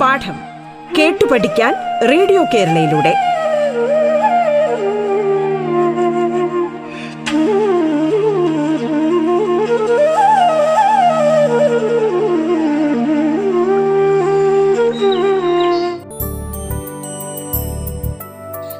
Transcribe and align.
പാഠം 0.00 0.36
കേട്ടു 0.98 1.24
പഠിക്കാൻ 1.26 1.74
റേഡിയോ 2.10 2.44
കേരളയിലൂടെ. 2.44 3.12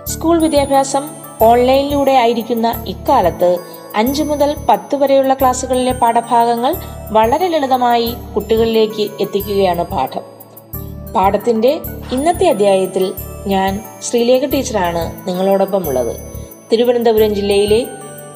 സ്കൂൾ 0.04 0.40
വിദ്യാഭ്യാസം 0.40 1.19
ഓൺലൈനിലൂടെ 1.42 2.12
ആയിരിക്കുന്ന 2.12 2.84
ഇക്കാലത്ത് 2.86 3.58
അഞ്ച് 3.96 4.22
മുതൽ 4.22 4.56
പത്ത് 4.68 4.96
വരെയുള്ള 4.96 5.34
ക്ലാസ്സുകളിലെ 5.34 5.92
പാഠഭാഗങ്ങൾ 5.92 6.74
വളരെ 7.10 7.48
ലളിതമായി 7.48 8.14
കുട്ടികളിലേക്ക് 8.36 9.10
എത്തിക്കുകയാണ് 9.20 9.82
പാഠം. 9.82 10.20
പാഠത്തിന്റെ 11.14 11.80
ഇന്നത്തെ 12.12 12.48
അധ്യായത്തിൽ 12.48 13.14
ഞാൻ 13.46 13.80
ശ്രീലേഖ 14.02 14.44
ടീച്ചറാണ് 14.46 15.28
നിങ്ങളോടൊപ്പം 15.28 15.88
ഉള്ളത് 15.88 16.16
തിരുവനന്തപുരം 16.72 17.34
ജില്ലയിലെ 17.34 17.86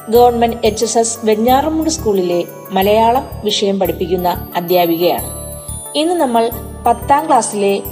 government 0.08 0.56
H 0.64 0.84
S 0.84 0.98
S 0.98 1.18
Venjaramoodu 1.24 1.88
സ്കൂളിലെ 1.88 2.44
മലയാളം 2.70 3.30
വിഷയം 3.44 3.78
പഠിപ്പിക്കുന്ന 3.80 4.50
അധ്യാപികയാണ്. 4.56 5.28
ഇന്ന് 5.94 6.14
നമ്മൾ 6.14 6.50
പത്താം 6.86 7.26
ക്ലാസ്സിലെ 7.26 7.82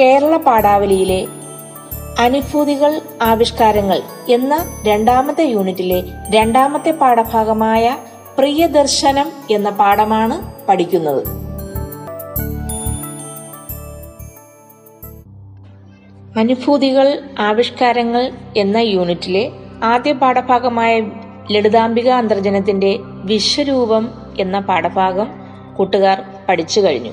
കേരള 0.00 0.36
പാഠാവലിയിലെ 0.36 1.26
അനുഭൂതികൾ 2.18 3.00
ആവിഷ്കാരങ്ങൾ 3.22 4.02
എന്ന 4.28 4.82
രണ്ടാമത്തെ 4.86 5.44
യൂണിറ്റിലെ 5.44 6.04
രണ്ടാമത്തെ 6.30 6.90
പാഠഭാഗമായ 6.90 7.96
പ്രിയദർശനം 8.38 9.32
എന്ന 9.50 9.70
പാഠമാണ് 9.70 10.66
പഠിക്കുന്നത്. 10.68 11.26
അനുഭൂതികൾ 16.38 17.18
ആവിഷ്കാരങ്ങൾ 17.38 18.32
എന്ന 18.56 18.76
യൂണിറ്റിലെ 18.76 19.50
ആദ്യ 19.82 20.12
പാഠഭാഗമായ 20.12 21.00
ലളിതാംബിക 21.50 22.08
അന്തർജനത്തിന്റെ 22.08 22.98
വിശ്വരൂപം 23.02 24.14
എന്ന 24.38 24.60
പാഠഭാഗം 24.60 25.28
കൂട്ടുകാർ 25.76 26.24
പഠിച്ചു 26.48 26.80
കഴിഞ്ഞു. 26.80 27.12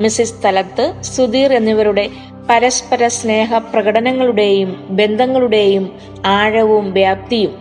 മിസ്സിസ് 0.00 0.34
തലത്ത് 0.44 1.02
സുധീർ 1.02 1.52
എന്നിവരുടെ 1.52 2.10
പരസ്പര 2.50 3.06
സ്നേഹ 3.06 3.58
പ്രകടനങ്ങളുടെയും 3.58 4.86
ബന്ധങ്ങളുടെയും 4.90 5.98
ആഴവും 6.26 6.92
വ്യാപ്തിയും 6.92 7.54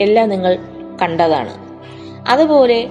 എല്ലാം 0.00 0.28
നിങ്ങൾ 0.28 0.58
കണ്ടതാണ്. 1.02 1.50
അതുപോലെ 2.28 2.88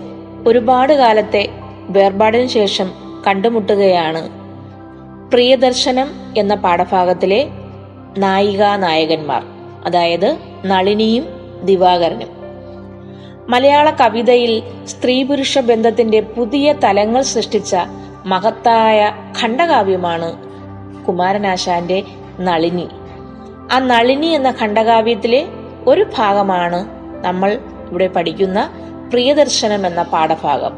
ഒരുപാട് 0.48 0.94
കാലത്തെ 0.94 1.50
വേർപാടിന് 1.90 2.48
ശേഷം 2.48 2.92
കണ്ടുമുട്ടുകയാണ് 3.28 4.30
പ്രിയദർശനം 5.31 6.09
എന്ന 6.38 6.56
പാഠഭാഗത്തിലെ 6.56 7.48
നായികാ 8.18 8.76
നായകന്മാർ 8.76 9.44
അതായത് 9.86 10.38
നളിനിയും 10.66 11.28
ദിവാകരനും. 11.64 12.30
മലയാള 13.50 13.90
കവിതയിൽ 13.90 14.64
സ്ത്രീ 14.86 15.24
പുരുഷ 15.24 15.59
ബന്ധത്തിന്റെ 15.59 16.22
പുതിയ 16.22 16.74
തലങ്ങൾ 16.74 17.22
സൃഷ്ടിച്ച 17.22 17.76
മഹത്തായ 18.26 19.12
ഖണ്ഡകാവ്യമാണ് 19.42 20.53
കുമാരനാശാന്റെ 21.08 22.04
നളിനി. 22.40 22.88
ആ 23.72 23.80
നളിനി 23.80 24.26
എന്ന 24.26 24.54
ഖണ്ഡകാവ്യത്തിലെ 24.62 25.46
ഒരു 25.88 26.06
ഭാഗമാണ് 26.18 26.88
നമ്മൾ 27.26 27.58
ഇവിടെ 27.92 28.08
പഠിക്കുന്ന 28.08 28.70
പ്രിയദർശനം 29.14 29.88
എന്ന 29.88 30.04
പാഠഭാഗം. 30.04 30.74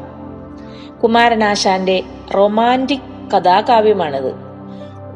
കുമാരനാശാന്റെ 1.02 2.02
റൊമാന്റിക് 2.34 3.30
കഥാകാവ്യമാണിത്. 3.36 4.34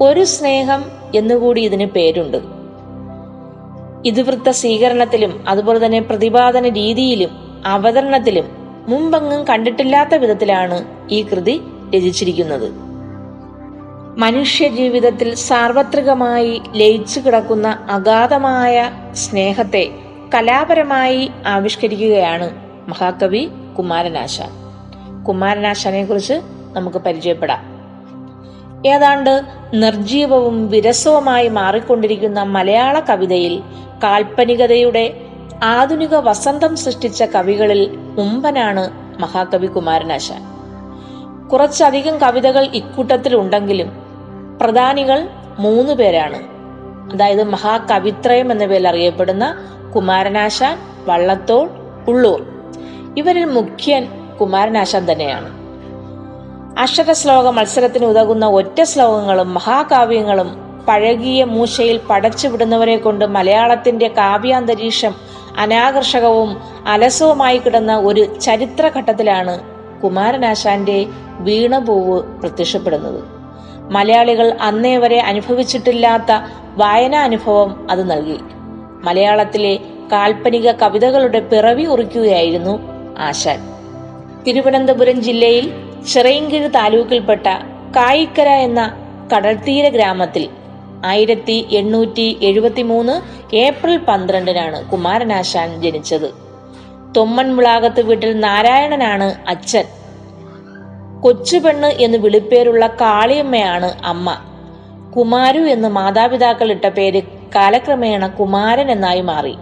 ഒരു 0.01 0.25
സ്നേഹം 0.25 0.85
എന്നുകൂടി 1.15 1.61
ഇതിന് 1.61 1.87
പേരുണ്ട്. 1.87 2.37
ഇതിവൃത്ത 4.05 4.51
സ്വീകരണത്തിലും 4.51 5.45
അതുപോലെ 5.49 5.87
തന്നെ 5.87 6.01
പ്രതിപാദന 6.01 6.69
രീതിയിലും 6.69 7.63
അവതരണത്തിലും 7.67 8.45
മുമ്പെങ്ങും 8.89 9.45
കണ്ടിട്ടില്ലാത്ത 9.45 10.15
വിധത്തിലാണ് 10.15 10.85
ഈ 11.11 11.23
കൃതി 11.23 11.61
രചിച്ചിരിക്കുന്നത്. 11.97 12.90
മനുഷ്യ 14.19 14.69
ജീവിതത്തിൽ 14.69 15.35
സാർവത്രികമായി 15.35 16.63
ലയിച്ചു 16.75 17.21
കിടക്കുന്ന 17.21 17.87
അഗാധമായ 17.91 18.91
സ്നേഹത്തെ 19.13 19.91
കലാപരമായി 20.35 21.31
ആവിഷ്കരിക്കുകയാണ് 21.47 22.51
മഹാകവി 22.89 23.49
കുമാരനാശ. 23.79 24.41
കുമാരനാശാനെ 25.29 26.05
കുറിച്ച് 26.05 26.33
നമുക്ക് 26.73 26.99
പരിചയപ്പെടാം. 26.99 27.81
ഏതാണ്ട് 28.87 29.43
നിർജീവവും 29.75 30.69
വിരസവുമായി 30.69 31.49
മാറിക്കൊണ്ടിരിക്കുന്ന 31.49 32.43
മലയാള 32.43 33.01
കവിതയിൽ 33.01 33.63
കാൽപ്പനികതയുടെ 34.03 35.21
ആധുനിക 35.65 36.15
വസന്തം 36.15 36.77
സൃഷ്ടിച്ച 36.77 37.23
കവികളിൽ 37.23 37.97
മുമ്പനാണ് 37.97 38.91
മഹാകവി 39.21 39.67
കുമാരനാശാൻ 39.67 40.51
കുറച്ചധികം 41.49 42.19
കവിതകൾ 42.19 42.65
ഇക്കൂട്ടത്തിൽ 42.65 43.37
ഉണ്ടെങ്കിലും 43.37 44.00
പ്രധാനികൾ 44.61 45.29
മൂന്ന് 45.59 45.93
പേരാണ്. 45.93 46.39
അതായത് 47.13 47.45
മഹാകവിത്രയം 47.45 48.53
എന്ന 48.53 48.67
പേരിൽ 48.67 48.89
അറിയപ്പെടുന്ന 48.89 49.55
കുമാരനാശാൻ 49.97 50.79
വള്ളത്തോൾ 51.07 51.71
ഉള്ളൂർ. 52.09 52.43
ഇവരിൽ 53.17 53.45
മുഖ്യൻ 53.45 54.07
കുമാരനാശാൻ 54.41 55.13
തന്നെയാണ്. 55.13 55.61
അക്ഷരശ്ലോക 56.81 57.49
മത്സരത്തിന് 57.49 58.07
ഉതകുന്ന 58.07 58.47
ഒറ്റ 58.47 58.83
ശ്ലോകങ്ങളും 58.83 59.55
മഹാകാവ്യങ്ങളും 59.55 60.71
പഴകിയ 60.89 61.45
മൂശയിൽ 61.45 62.01
പടച്ചു 62.11 62.49
വിടുന്നവരെ 62.49 62.97
കൊണ്ട് 62.97 63.25
മലയാളത്തിന്റെ 63.25 64.09
കാവ്യാന്തരീക്ഷം 64.09 65.15
അനാകർഷകവും 65.59 66.57
അലസവുമായി 66.87 67.59
കിടന്ന 67.59 67.97
ഒരു 67.97 68.39
ചരിത്രഘട്ടത്തിലാണ് 68.39 69.61
കുമാരനാശാന്റെ 70.01 71.07
വീണപൂവ് 71.39 72.23
പ്രത്യക്ഷപ്പെടുന്നത്. 72.23 73.40
മലയാളികൾ 73.91 74.51
അന്നേ 74.51 74.97
വരെ 74.97 75.19
അനുഭവിച്ചിട്ടില്ലാത്ത 75.21 76.33
വായനാനുഭവം 76.77 77.91
അത് 77.91 78.11
നൽകി. 78.11 78.39
മലയാളത്തിലെ 79.05 79.79
കാൽപ്പനിക 80.13 80.71
കവിതകളുടെ 80.71 81.41
പിറവി 81.41 81.85
ഉറിക്കുകയായിരുന്നു 81.85 82.75
ആശാൻ. 83.19 83.61
തിരുവനന്തപുരം 84.47 85.23
ജില്ലയിൽ 85.23 85.73
ചിറയൻകീഴ് 86.13 86.71
താലൂക്കിൽപ്പെട്ട 86.75 87.47
കായിക്കര 87.97 88.49
എന്ന 88.49 88.97
കടൽത്തീര 89.37 89.89
ഗ്രാമത്തിൽ 89.89 90.49
ആയിരത്തി 91.05 91.67
എണ്ണൂറ്റി 91.71 92.39
എഴുപത്തി 92.43 92.83
മൂന്ന് 92.83 93.15
ഏപ്രിൽ 93.57 93.97
പന്ത്രണ്ടിനാണ് 93.97 94.85
കുമാരനാശാൻ 94.91 95.83
ജനിച്ചത്. 95.83 96.31
തൊമ്മൻമുളാകത്ത് 97.17 98.01
വീട്ടിൽ 98.01 98.41
നാരായണനാണ് 98.41 99.35
അച്ഛൻ. 99.49 99.85
കൊച്ചുപെണ്ണ് 101.21 101.89
എന്ന് 101.89 102.19
വിളിപ്പേരുള്ള 102.19 102.87
കാളിയമ്മയാണ് 102.87 103.93
അമ്മ. 104.05 104.37
കുമാരു 105.17 105.61
എന്ന് 105.61 105.89
മാതാപിതാക്കൾ 105.89 106.71
ഇട്ട 106.71 106.89
പേര് 106.89 107.23
കാലക്രമേണ 107.57 108.27
കുമാരൻ 108.27 108.91
എന്നായി 108.91 109.21
മാറി. 109.21 109.57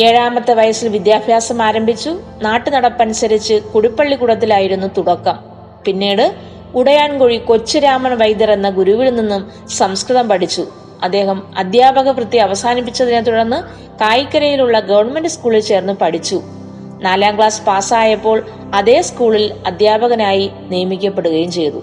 ഏഴാമത്തെ 0.00 0.54
വയസ്സിൽ 0.54 0.88
വിദ്യാഭ്യാസം 0.88 1.62
ആരംഭിച്ചു. 1.62 2.20
നാട്ടുനടപ്പനുസരിച്ച് 2.42 3.54
കുടിപ്പള്ളിക്കുടത്തിലായിരുന്നു 3.54 4.86
തുടക്കം. 4.86 5.38
പിന്നീട് 5.84 6.34
ഉടയാൻകുഴി 6.74 7.36
കൊച്ചുരാമൻ 7.36 8.18
വൈദ്യർ 8.18 8.50
എന്ന 8.50 8.70
ഗുരുവിൽ 8.70 9.14
നിന്നും 9.14 9.50
സംസ്കൃതം 9.68 10.28
പഠിച്ചു. 10.28 10.66
അദ്ദേഹം 11.02 11.42
അധ്യാപക 11.58 12.08
വൃത്തി 12.08 12.36
അവസാനിപ്പിച്ചതിനെ 12.36 13.20
തുടർന്ന് 13.20 13.62
കായിക്കരയിലുള്ള 13.98 14.80
ഗവൺമെന്റ് 14.80 15.28
സ്കൂളിൽ 15.28 15.60
ചേർന്ന് 15.60 15.92
പഠിച്ചു. 15.92 16.42
നാലാം 17.02 17.36
ക്ലാസ് 17.36 17.62
പാസ്സായപ്പോൾ 17.62 18.46
അതേ 18.74 19.00
സ്കൂളിൽ 19.00 19.54
അധ്യാപകനായി 19.66 20.50
നിയമിക്കപ്പെടുകയും 20.70 21.50
ചെയ്തു. 21.50 21.82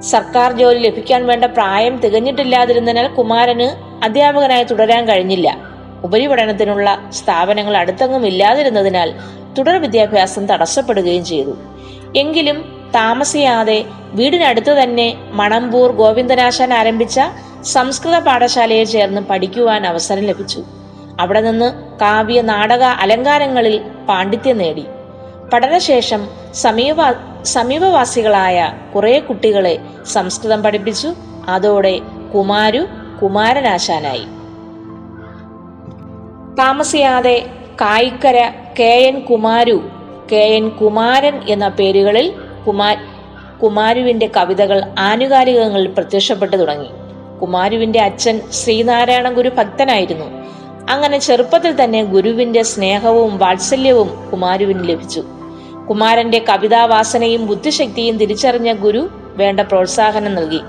സർക്കാർ 0.00 0.52
ജോലി 0.52 0.78
ലഭിക്കാൻ 0.78 1.26
വേണ്ട 1.26 1.44
പ്രായം 1.44 1.96
തികഞ്ഞിട്ടില്ലാതിരുന്നതിനാൽ 1.96 3.08
കുമാരന് 3.08 3.68
അധ്യാപകനായി 4.04 4.64
തുടരാൻ 4.64 5.08
കഴിഞ്ഞില്ല. 5.08 5.56
ഉപരിപഠനത്തിനുള്ള 6.04 7.10
സ്ഥാപനങ്ങൾ 7.10 7.76
അടുത്തെങ്ങും 7.76 8.26
ഇല്ലാതിരുന്നതിനാൽ 8.26 9.14
തുടർ 9.58 9.80
വിദ്യാഭ്യാസം 9.80 10.46
തടസ്സപ്പെടുകയും 10.46 11.24
ചെയ്തു. 11.24 11.56
എങ്കിലും 12.16 12.88
താമസിയാതെ 12.94 13.84
വീടിനടുത്ത് 14.12 14.82
തന്നെ 14.82 15.16
മണമ്പൂർ 15.30 15.92
ഗോവിന്ദനാശാൻ 15.92 16.74
ആരംഭിച്ച 16.74 17.20
സംസ്കൃത 17.62 18.18
പാഠശാലയിൽ 18.18 18.84
ചേർന്ന് 18.84 19.20
പഠിക്കുവാൻ 19.20 19.86
അവസരം 19.86 20.22
ലഭിച്ചു. 20.22 20.64
അവിടെ 21.20 21.40
നിന്ന് 21.40 21.98
കാവ്യ 21.98 22.40
നാടക 22.40 22.82
അലങ്കാരങ്ങളിൽ 22.82 23.80
പാണ്ഡിത്യം 24.08 24.58
നേടി. 24.58 24.84
പഠനശേഷം 25.52 26.28
സമീപ 26.54 26.96
സമീപവാസികളായ 27.42 28.72
കുറെ 28.94 29.18
കുട്ടികളെ 29.18 29.78
സംസ്കൃതം 30.06 30.62
പഠിപ്പിച്ചു. 30.62 31.14
അതോടെ 31.48 32.00
കുമാരു 32.34 32.86
കുമാരനാശാനായി. 33.22 34.26
താമസിയാതെ 36.58 37.46
Kayikkara 37.80 38.50
K 38.80 38.82
N 38.82 39.20
Kumaru 39.20 39.88
K 40.32 40.36
N 40.36 40.68
Kumaran 40.68 41.40
എന്ന 41.48 41.68
പേരുകളിൽ 41.68 42.32
കുമാർ 42.66 42.98
കുമാരുവിന്റെ 43.62 44.30
കവിതകൾ 44.36 44.82
ആനുകാലികങ്ങളിൽ 44.98 45.86
പ്രത്യക്ഷപ്പെട്ടു 45.86 46.56
തുടങ്ങി. 46.56 46.88
കുമാരുവിന്റെ 47.42 48.00
അച്ഛൻ 48.00 48.40
ശ്രീനാരായണ 48.50 49.30
ഗുരു 49.30 49.48
ഭക്തനായിരുന്നു. 49.48 50.24
അങ്ങനെ 50.92 51.18
ചെറുപ്പത്തിൽ 51.18 51.84
തന്നെ 51.84 52.04
ഗുരുവിന്റെ 52.04 52.62
സ്നേഹവും 52.62 53.38
വാത്സല്യവും 53.38 54.30
കുമാരുവിന് 54.30 54.88
ലഭിച്ചു. 54.88 55.22
കുമാരന്റെ 55.88 56.38
കവിതാവാസനയും 56.48 57.46
ബുദ്ധിശക്തിയും 57.46 58.16
തിരിച്ചറിഞ്ഞ 58.16 58.72
ഗുരു 58.72 59.08
വേണ്ട 59.36 59.60
പ്രോത്സാഹനം 59.60 60.34
നൽകി. 60.34 60.60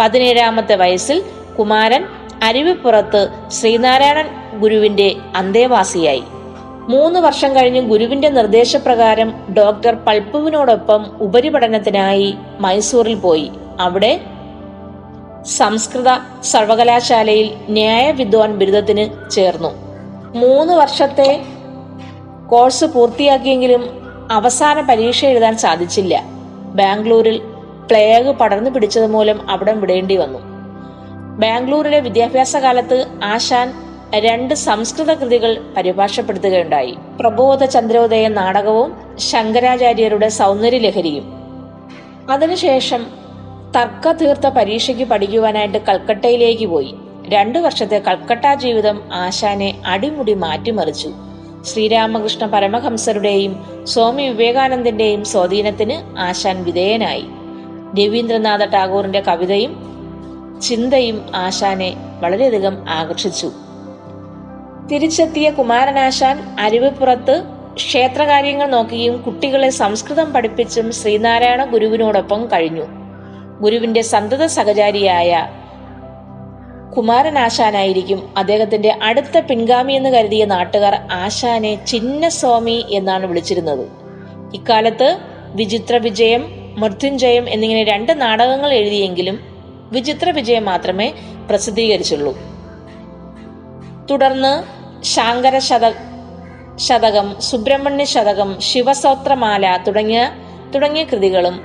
പതിനേഴാമത്തെ 0.00 0.76
വയസ്സിൽ 0.76 1.22
കുമാരൻ 1.58 2.06
അരുവിപ്പുറത്ത് 2.42 3.28
ശ്രീനാരായണൻ 3.50 4.28
ഗുരുവിന്റെ 4.60 5.16
അന്തേവാസിയായി. 5.36 6.24
മൂന്ന് 6.88 7.20
വർഷം 7.20 7.56
കഴിഞ്ഞ് 7.56 7.80
ഗുരുവിന്റെ 7.80 8.28
നിർദ്ദേശപ്രകാരം 8.28 9.34
ഡോക്ടർ 9.58 9.94
പൾപ്പുവിനോടൊപ്പം 9.94 11.06
ഉപരിപഠനത്തിനായി 11.20 12.34
മൈസൂറിൽ 12.60 13.14
പോയി. 13.14 13.50
അവിടെ 13.80 14.20
സംസ്കൃത 15.46 16.04
സർവകലാശാലയിൽ 16.42 17.54
ന്യായ 17.68 18.10
വിദ്വാൻ 18.10 18.56
ബിരുദത്തിന് 18.56 19.30
ചേർന്നു. 19.30 19.68
മൂന്ന് 20.38 20.72
വർഷത്തെ 20.72 21.42
കോഴ്സ് 22.50 22.84
പൂർത്തിയാക്കിയെങ്കിലും 22.84 24.00
അവസാന 24.30 24.80
പരീക്ഷ 24.80 25.24
എഴുതാൻ 25.24 25.56
സാധിച്ചില്ല. 25.56 26.22
ബാംഗ്ലൂരിൽ 26.74 27.38
പ്ലേഗ് 27.90 28.30
പടർന്നു 28.30 28.70
പിടിച്ചത് 28.70 29.06
മൂലം 29.06 29.50
അവിടം 29.50 29.80
വിടേണ്ടി 29.80 30.16
വന്നു. 30.16 30.38
ബാംഗ്ലൂരിലെ 31.38 32.00
വിദ്യാഭ്യാസ 32.00 32.56
കാലത്ത് 32.56 33.06
ആശാൻ 33.22 33.74
രണ്ട് 34.14 34.54
സംസ്കൃത 34.54 35.14
കൃതികൾ 35.14 35.64
പരിഭാഷപ്പെടുത്തുകയുണ്ടായി. 35.76 36.96
പ്രബോധ 37.20 37.64
ചന്ദ്രോദയ 37.64 38.28
നാടകവും 38.28 39.18
ശങ്കരാചാര്യരുടെ 39.18 40.28
സൗന്ദര്യലഹരിയും 40.28 41.32
അതിനുശേഷം 42.30 43.23
തർക്കതീർത്ഥ 43.76 44.46
പരീക്ഷയ്ക്ക് 44.46 45.04
പഠിക്കുവാനായിട്ട് 45.04 45.78
കൽക്കട്ടയിലേക്ക് 45.78 46.66
പോയി. 46.66 46.94
രണ്ടു 47.28 47.58
വർഷത്തെ 47.58 47.98
കൽക്കട്ട 47.98 48.54
ജീവിതം 48.54 49.02
ആശാനെ 49.12 49.82
അടിമുടി 49.86 50.34
മാറ്റിമറിച്ചു. 50.34 51.12
ശ്രീരാമകൃഷ്ണ 51.62 52.46
പരമഹംസരുടെയും 52.46 53.84
സ്വാമി 53.84 54.22
വിവേകാനന്ദന്റെയും 54.22 55.24
സ്വാധീനത്തിന് 55.24 56.18
ആശാൻ 56.18 56.64
വിധേയനായി. 56.64 57.24
രവീന്ദ്രനാഥ 57.98 58.64
ടാഗോറിന്റെ 58.64 59.20
കവിതയും 59.20 59.84
ചിന്തയും 60.62 61.26
ആശാനെ 61.34 61.96
വളരെയധികം 62.20 62.84
ആകർഷിച്ചു. 62.88 63.52
തിരിച്ചെത്തിയ 64.92 65.50
കുമാരനാശാൻ 65.50 66.56
അരുവിപ്പുറത്ത് 66.60 67.42
ക്ഷേത്രകാര്യങ്ങൾ 67.74 68.66
നോക്കിയും 68.66 69.22
കുട്ടികളെ 69.22 69.70
സംസ്കൃതം 69.70 70.32
പഠിപ്പിച്ചും 70.32 70.92
ശ്രീനാരായണ 70.92 71.64
ഗുരുവിനോടൊപ്പം 71.64 72.46
കഴിഞ്ഞു. 72.52 73.03
ഗുരുവിന്റെ 73.64 74.02
സന്തത 74.02 74.46
സഹചാരിയായ 74.46 75.48
കുമാരനാശാനായിരിക്കും 76.96 78.34
അദ്ദേഹത്തിന്റെ 78.36 78.98
അടുത്ത 79.02 79.38
പിൻഗാമി 79.38 79.92
എന്ന് 79.92 80.10
കരുതിയ 80.10 80.44
നാട്ടുകാർ 80.44 80.94
ആശാനെ 80.94 81.84
ചിന്നസ്വാമി 81.84 82.84
എന്നാണ് 82.90 83.26
വിളിച്ചിരുന്നത്. 83.26 83.84
ഇക്കാലത്ത് 84.54 85.08
വിചിത്ര 85.54 85.96
വിജയം 85.96 86.42
മൃത്യുഞ്ജയം 86.78 87.48
എന്നിങ്ങനെ 87.48 87.84
രണ്ട് 87.84 88.20
നാടകങ്ങൾ 88.20 88.72
എഴുതിയെങ്കിലും 88.72 89.40
വിചിത്ര 89.92 90.30
വിജയം 90.30 90.64
മാത്രമേ 90.64 91.14
പ്രസിദ്ധീകരിച്ചുള്ളൂ. 91.48 92.32
തുടർന്ന് 94.10 94.52
ശാങ്കര 95.04 95.58
ശത 95.58 95.86
ശതകം 96.76 97.36
സുബ്രഹ്മണ്യ 97.40 98.04
ശതകം 98.04 98.60
ശിവസോത്രമാല 98.60 99.78
തുടങ്ങിയ 99.86 100.32
തുടങ്ങിയ 100.74 101.04
കൃതികളും 101.04 101.56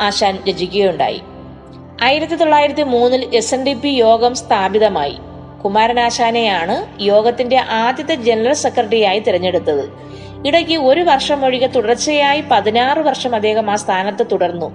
ആശാൻ 0.00 0.38
രചിക്കുകയുണ്ടായി. 0.48 1.20
ആയിരത്തി 2.02 2.34
തൊള്ളായിരത്തി 2.34 2.82
മൂന്നിൽ 2.82 3.34
എസ് 3.34 3.54
എൻ 3.54 3.64
ഡി 3.64 3.74
പി 3.74 3.88
യോഗം 3.88 4.34
സ്ഥാപിതമായി. 4.34 5.18
കുമാരനാശാനെയാണ് 5.64 6.86
യോഗത്തിന്റെ 7.00 7.58
ആദ്യത്തെ 7.58 8.14
ജനറൽ 8.14 8.52
സെക്രട്ടറിയായി 8.52 9.18
തിരഞ്ഞെടുത്തത്. 9.18 9.92
ഇടയ്ക്ക് 10.46 10.76
ഒരു 10.76 11.00
വർഷം 11.00 11.44
ഒഴികെ 11.44 11.66
തുടർച്ചയായി 11.66 12.44
പതിനാറ് 12.50 12.98
വർഷം 12.98 13.34
അദ്ദേഹം 13.34 13.70
ആ 13.70 13.76
സ്ഥാനത്ത് 13.76 14.26
തുടർന്നു. 14.32 14.70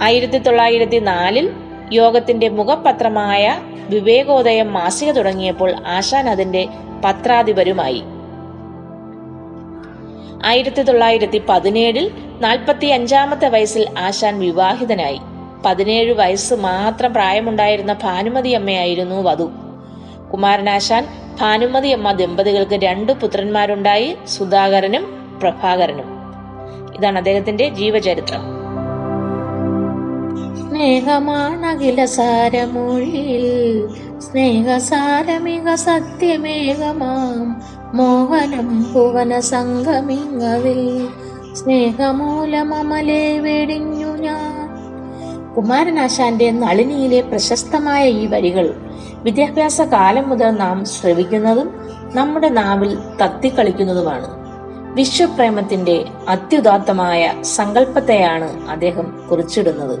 ആയിരത്തി 0.00 0.38
തൊള്ളായിരത്തി 0.38 0.96
നാലിൽ 0.96 1.50
യോഗത്തിന്റെ 1.92 2.48
മുഖപത്രമായ 2.48 3.58
വിവേകോദയം 3.88 4.72
മാസിക 4.72 5.10
തുടങ്ങിയപ്പോൾ 5.10 5.74
ആശാൻ 5.86 6.28
അതിന്റെ 6.28 6.68
പത്രാധിപരുമായി. 7.04 8.02
ആയിരത്തി 10.44 10.82
തൊള്ളായിരത്തി 10.82 11.42
പതിനേഴിൽ 11.48 12.10
നാൽപ്പത്തി 12.40 12.86
അഞ്ചാമത്തെ 12.86 13.48
വയസ്സിൽ 13.48 13.86
ആശാൻ 13.98 14.38
വിവാഹിതനായി. 14.38 15.20
പതിനേഴ് 15.64 16.12
വയസ്സ് 16.12 16.54
മാത്രം 16.54 17.14
പ്രായമുണ്ടായിരുന്ന 17.14 17.92
ഭാനുമതി 17.92 18.48
അമ്മയായിരുന്നു 18.48 19.22
വധു. 19.22 19.50
കുമാരനാശാൻ 20.32 21.06
ഭാനുമതി 21.40 21.88
അമ്മ 21.88 22.12
ദമ്പതികൾക്ക് 22.12 22.74
രണ്ട് 22.74 23.12
പുത്രന്മാരുണ്ടായി 23.12 24.16
സുധാകരനും 24.28 25.04
പ്രഭാകരനും. 25.42 26.14
ഇതാണ് 26.98 27.18
അദ്ദേഹത്തിന്റെ 27.18 27.68
ജീവചരിത്രം. 27.68 28.40
സ്നേഹമാണകില 30.68 32.04
സാരമൊഴിയിൽ 32.04 33.88
സ്നേഹസാരമിക 34.18 35.74
സത്യമേകമാം. 35.74 37.62
മോഹനം 37.94 38.92
ഭുവന 38.92 39.40
സംഗമിങ്ങവിൽ 39.40 41.08
സ്നേഹമൂലമമലെ 41.52 43.38
വെടിഞ്ഞു 43.38 44.16
ഞാൻ. 44.16 44.63
കുമാരനാശാന്റെ 45.56 46.50
നളിനിയിലെ 46.50 47.20
പ്രശസ്തമായ 47.20 48.08
ഈ 48.08 48.26
വരികൾ 48.26 48.74
വിദ്യാഭ്യാസ 49.22 49.80
കാലം 49.80 50.28
മുതൽ 50.28 50.50
നാം 50.50 50.84
ശ്രവിക്കുന്നതും 50.84 51.70
നമ്മുടെ 52.14 52.48
നാവിൽ 52.48 52.94
തത്തിക്കളിക്കുന്നതുമാണ്. 52.94 54.26
വിശ്വപ്രേമത്തിന്റെ 54.94 56.04
അത്യുദാത്തമായ 56.28 57.32
സങ്കല്പത്തെയാണ് 57.42 58.68
അദ്ദേഹം 58.68 59.22
കുറിച്ചിടുന്നത്. 59.30 59.98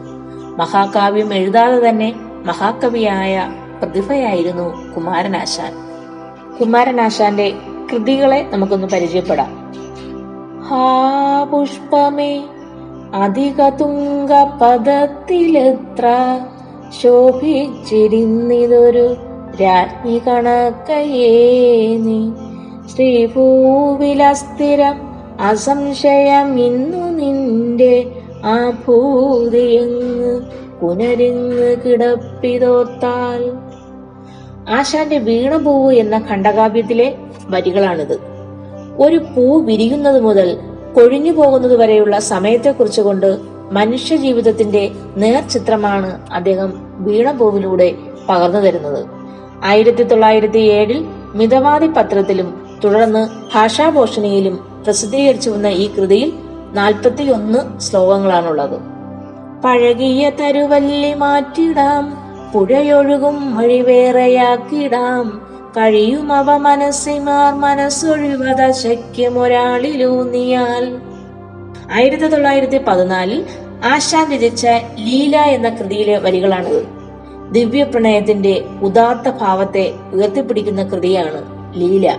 മഹാകാവ്യം 0.58 1.34
എഴുതാതെ 1.34 1.88
തന്നെ 1.88 2.12
മഹാകവിയായ 2.44 3.52
പ്രതിഭയായിരുന്നു 3.78 4.94
കുമാരനാശാൻ. 4.94 5.74
കുമാരനാശാന്റെ 6.60 7.52
കൃതികളെ 7.92 8.46
നമുക്കൊന്ന് 8.50 8.86
പരിചയപ്പെടാം. 8.86 9.72
ഹാ 10.68 11.44
പുഷ്പമേ 11.44 12.42
അധിക 13.14 13.68
തുങ്ക 13.68 14.44
പദത്തിലെത്ര 14.60 16.06
ശോഭിച്ചിരുന്നിതൊരു 17.02 19.16
രാജ്ഞി 19.60 20.18
കണക്കയേ 20.18 21.36
നീ 21.96 22.32
ശ്രീഭൂവിലസ്ഥിരം 22.90 25.14
അസംശയം 25.40 26.58
ഇന്നു 26.58 27.10
നിന്റെ 27.10 28.12
ആ 28.44 28.70
ഭൂതിയെങ്ങ് 28.70 30.40
പുനരിങ്ങ് 30.80 31.84
കിടപ്പിതോത്താൽ 31.84 33.52
ആശാന്റെ 34.68 35.18
വീണപൂവ് 35.18 35.94
എന്ന 35.94 36.24
ഖണ്ഡകാവ്യത്തിലെ 36.28 37.16
വരികളാണിത്. 37.50 38.16
ഒരു 38.98 39.20
പൂ 39.34 39.60
വിരിയുന്നത് 39.60 40.20
മുതൽ 40.20 40.73
കൊഴിഞ്ഞു 40.94 41.32
പോകുന്നത് 41.32 41.76
വരെയുള്ള 41.76 42.18
സമയത്തെക്കുറിച്ച് 42.18 43.00
കൊണ്ട് 43.00 43.38
മനുഷ്യ 43.72 44.16
ജീവിതത്തിന്റെ 44.16 44.90
നേർചിത്രമാണ് 45.16 46.28
അദ്ദേഹം 46.32 46.72
വീണപൂവിലൂടെ 46.98 47.94
പകർന്നു 48.28 48.58
തരുന്നത്. 48.58 49.06
ആയിരത്തി 49.64 50.02
തൊള്ളായിരത്തി 50.02 50.58
ഏഴിൽ 50.58 51.04
മിതവാദി 51.34 51.86
പത്രത്തിലും 51.86 52.64
തുടർന്ന് 52.84 53.28
ഭാഷാഭോഷണിയിലും 53.54 54.82
പ്രസിദ്ധീകരിച്ചു 54.84 55.50
വന്ന 55.50 55.66
ഈ 55.66 55.94
കൃതിയിൽ 55.94 56.32
നാൽപ്പത്തിയൊന്ന് 56.72 57.80
ശ്ലോകങ്ങളാണുള്ളത്. 57.80 58.78
പഴകിയ 59.64 60.30
തരുവല്ലി 60.30 61.14
മാറ്റിടാം 61.14 62.04
പുഴയൊഴുകും 62.52 63.56
വഴി 63.56 63.80
വേറെയാക്കിടാം 63.80 65.40
കഴിയും 65.76 66.32
അവ 66.32 66.56
മനസ്സിമാർ 66.56 67.54
മനസ്സൊഴിവത 67.54 68.70
ശക്യമൊരാളിലൂന്നിയാൽ 68.70 71.00
ആയിരത്തി 71.92 72.24
തൊള്ളായിരത്തി 72.24 72.78
പതിനാലിൽ 72.78 73.46
ആശാൻ 73.84 74.34
രചിച്ച 74.34 74.66
ലീല 74.98 75.36
എന്ന 75.36 75.68
കൃതിയിലെ 75.68 76.18
വരികളാണിത്. 76.18 76.86
ദിവ്യപ്രണയത്തിന്റെ 77.52 78.64
ഉദാത്ത 78.82 79.30
ഭാവത്തെ 79.30 79.94
ഉയർത്തിപ്പിടിക്കുന്ന 80.12 80.84
കൃതിയാണ് 80.84 81.70
ലീല. 81.74 82.18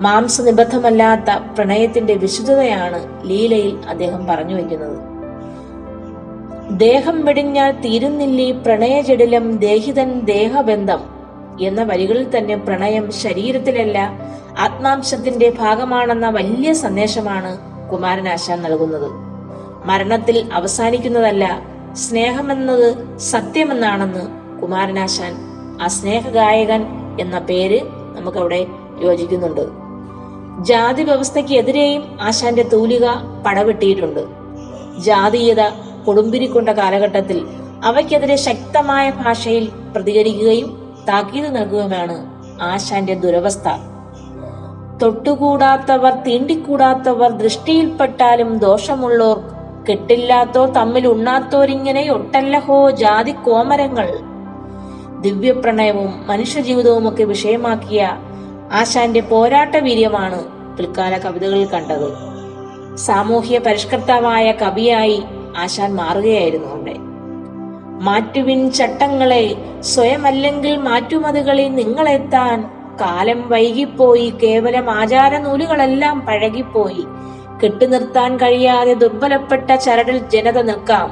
മാംസനിബദ്ധമല്ലാത്ത 0.00 1.38
പ്രണയത്തിന്റെ 1.58 2.14
വിശുദ്ധതയാണ് 2.14 3.30
ലീലയിൽ 3.30 3.78
അദ്ദേഹം 3.88 4.26
പറഞ്ഞു 4.26 4.54
വയ്ക്കുന്നത് 4.54 5.14
ദേഹം 6.78 7.24
വെടിഞ്ഞാൽ 7.24 7.70
തീരുന്നില്ലീ 7.70 8.52
പ്രണയജടിലം 8.52 9.58
ദേഹിതൻ 9.58 10.20
ദേഹബന്ധം. 10.20 11.13
എന്ന 11.60 11.82
വരികളിൽ 11.82 12.38
തന്നെ 12.38 12.56
പ്രണയം 12.56 13.12
ശരീരത്തിലല്ല 13.12 13.98
ആത്മാംശത്തിന്റെ 14.58 15.52
ഭാഗമാണെന്ന 15.58 16.30
വലിയ 16.30 16.72
സന്ദേശമാണ് 16.72 17.58
കുമാരനാശാൻ 17.92 18.62
നൽകുന്നത്. 18.62 19.10
മരണത്തിൽ 19.86 20.50
അവസാനിക്കുന്നതല്ല 20.52 21.62
സ്നേഹമെന്നത് 21.92 23.18
സത്യമെന്നാണെന്ന് 23.18 24.54
കുമാരനാശാൻ 24.60 25.36
ആ 25.82 25.86
സ്നേഹഗായകൻ 25.86 26.86
എന്ന 27.20 27.38
പേര് 27.38 27.80
നമുക്കവിടെ 28.16 28.66
യോജിക്കുന്നുണ്ട്. 29.02 29.68
ജാതി 30.62 31.02
വ്യവസ്ഥയ്ക്ക് 31.02 31.54
എതിരെയും 31.54 32.18
ആശാന്റെ 32.22 32.62
തൂലിക 32.62 33.04
പടവെട്ടിയിട്ടുണ്ട്. 33.46 34.26
ജാതീയത 34.98 35.60
കൊടുമ്പിരിക്കൊണ്ട 36.06 36.68
കാലഘട്ടത്തിൽ 36.68 37.46
അവയ്ക്കെതിരെ 37.84 38.36
ശക്തമായ 38.36 39.10
ഭാഷയിൽ 39.10 39.68
പ്രതികരിക്കുകയും 39.94 40.83
താക്കീത് 41.08 41.56
നൽകുകയുമാണ് 41.56 42.16
ആശാന്റെ 42.62 43.14
ദുരവസ്ഥ. 43.14 43.68
തൊട്ടുകൂടാത്തവർ 45.02 46.14
തീണ്ടിക്കൂടാത്തവർ 46.14 47.30
ദൃഷ്ടിയിൽപ്പെട്ടാലും 47.30 48.58
ദോഷമുള്ളോർ 48.58 49.40
കെട്ടില്ലാത്തോർ 49.90 50.68
തമ്മിൽ 50.68 51.06
ഉണ്ണാത്തോരിങ്ങനെ 51.06 52.10
ഒട്ടല്ലഹോ 52.10 52.90
ജാതി 52.90 53.30
കോമരങ്ങൾ. 53.30 54.18
ദിവ്യപ്രണയവും 55.20 56.26
മനുഷ്യജീവിതവും 56.26 57.08
ഒക്കെ 57.08 57.24
വിഷയമാക്കിയ 57.24 58.18
ആശാന്റെ 58.72 59.20
പോരാട്ട 59.20 59.76
വീര്യമാണ് 59.76 60.44
പിൽക്കാല 60.76 61.18
കവിതകളിൽ 61.18 61.66
കണ്ടത്. 61.66 62.08
സാമൂഹ്യ 62.96 63.58
പരിഷ്കർത്താവായ 63.58 64.52
കവിയായി 64.52 65.22
ആശാൻ 65.56 65.94
മാറുകയായിരുന്നു 65.94 66.68
അവിടെ. 66.68 67.13
മാറ്റുവിൻ 68.02 68.70
ചട്ടങ്ങളെ 68.70 69.56
സ്വയമല്ലെങ്കിൽ 69.80 70.76
മാറ്റുമതുകളിൽ 70.76 71.74
നിങ്ങളെത്താൻ 71.74 72.70
കാലം 73.00 73.48
വൈകിപ്പോയി. 73.48 74.34
കേവലം 74.42 74.90
ആചാര 74.90 75.38
നൂലുകളെല്ലാം 75.38 76.20
പഴകിപ്പോയി. 76.20 77.04
കെട്ടുനിർത്താൻ 77.64 78.36
കഴിയാതെ 78.36 78.94
ദുർബലപ്പെട്ട 78.94 79.74
ചരടിൽ 79.74 80.18
ജനത 80.18 80.62
നിൽക്കാം. 80.62 81.10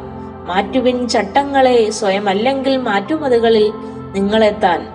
മാറ്റുവിൻ 0.48 1.08
ചട്ടങ്ങളെ 1.08 1.90
സ്വയമല്ലെങ്കിൽ 1.90 2.76
മാറ്റുമതുകളിൽ 2.76 3.72
നിങ്ങളെത്താൻ. 4.12 4.88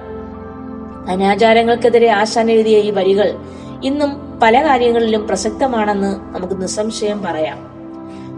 അനാചാരങ്ങൾക്കെതിരെ 1.09 2.09
ആശാൻ 2.09 2.51
എഴുതിയ 2.51 2.77
ഈ 2.77 2.91
വരികൾ 2.91 3.35
ഇന്നും 3.83 4.39
പല 4.43 4.65
കാര്യങ്ങളിലും 4.65 5.27
പ്രസക്തമാണെന്ന് 5.27 6.35
നമുക്ക് 6.35 6.61
നിസ്സംശയം 6.61 7.23
പറയാം. 7.23 7.57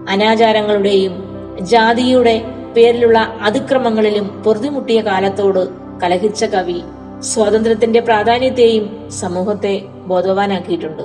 അനാചാരങ്ങളുടെയും 0.09 1.23
ജാതിയുടെ 1.61 2.45
പേരിലുള്ള 2.79 3.19
അതിക്രമങ്ങളിലും 3.41 4.43
പൊറുതിമുട്ടിയ 4.43 5.01
കാലത്തോട് 5.01 5.59
കലഹിച്ച 6.03 6.45
കവി 6.45 6.81
സ്വാതന്ത്ര്യത്തിന്റെ 7.19 7.99
പ്രാധാന്യത്തെയും 7.99 9.09
സമൂഹത്തെ 9.11 9.81
ബോധവാനാക്കിയിട്ടുണ്ട്. 10.07 11.03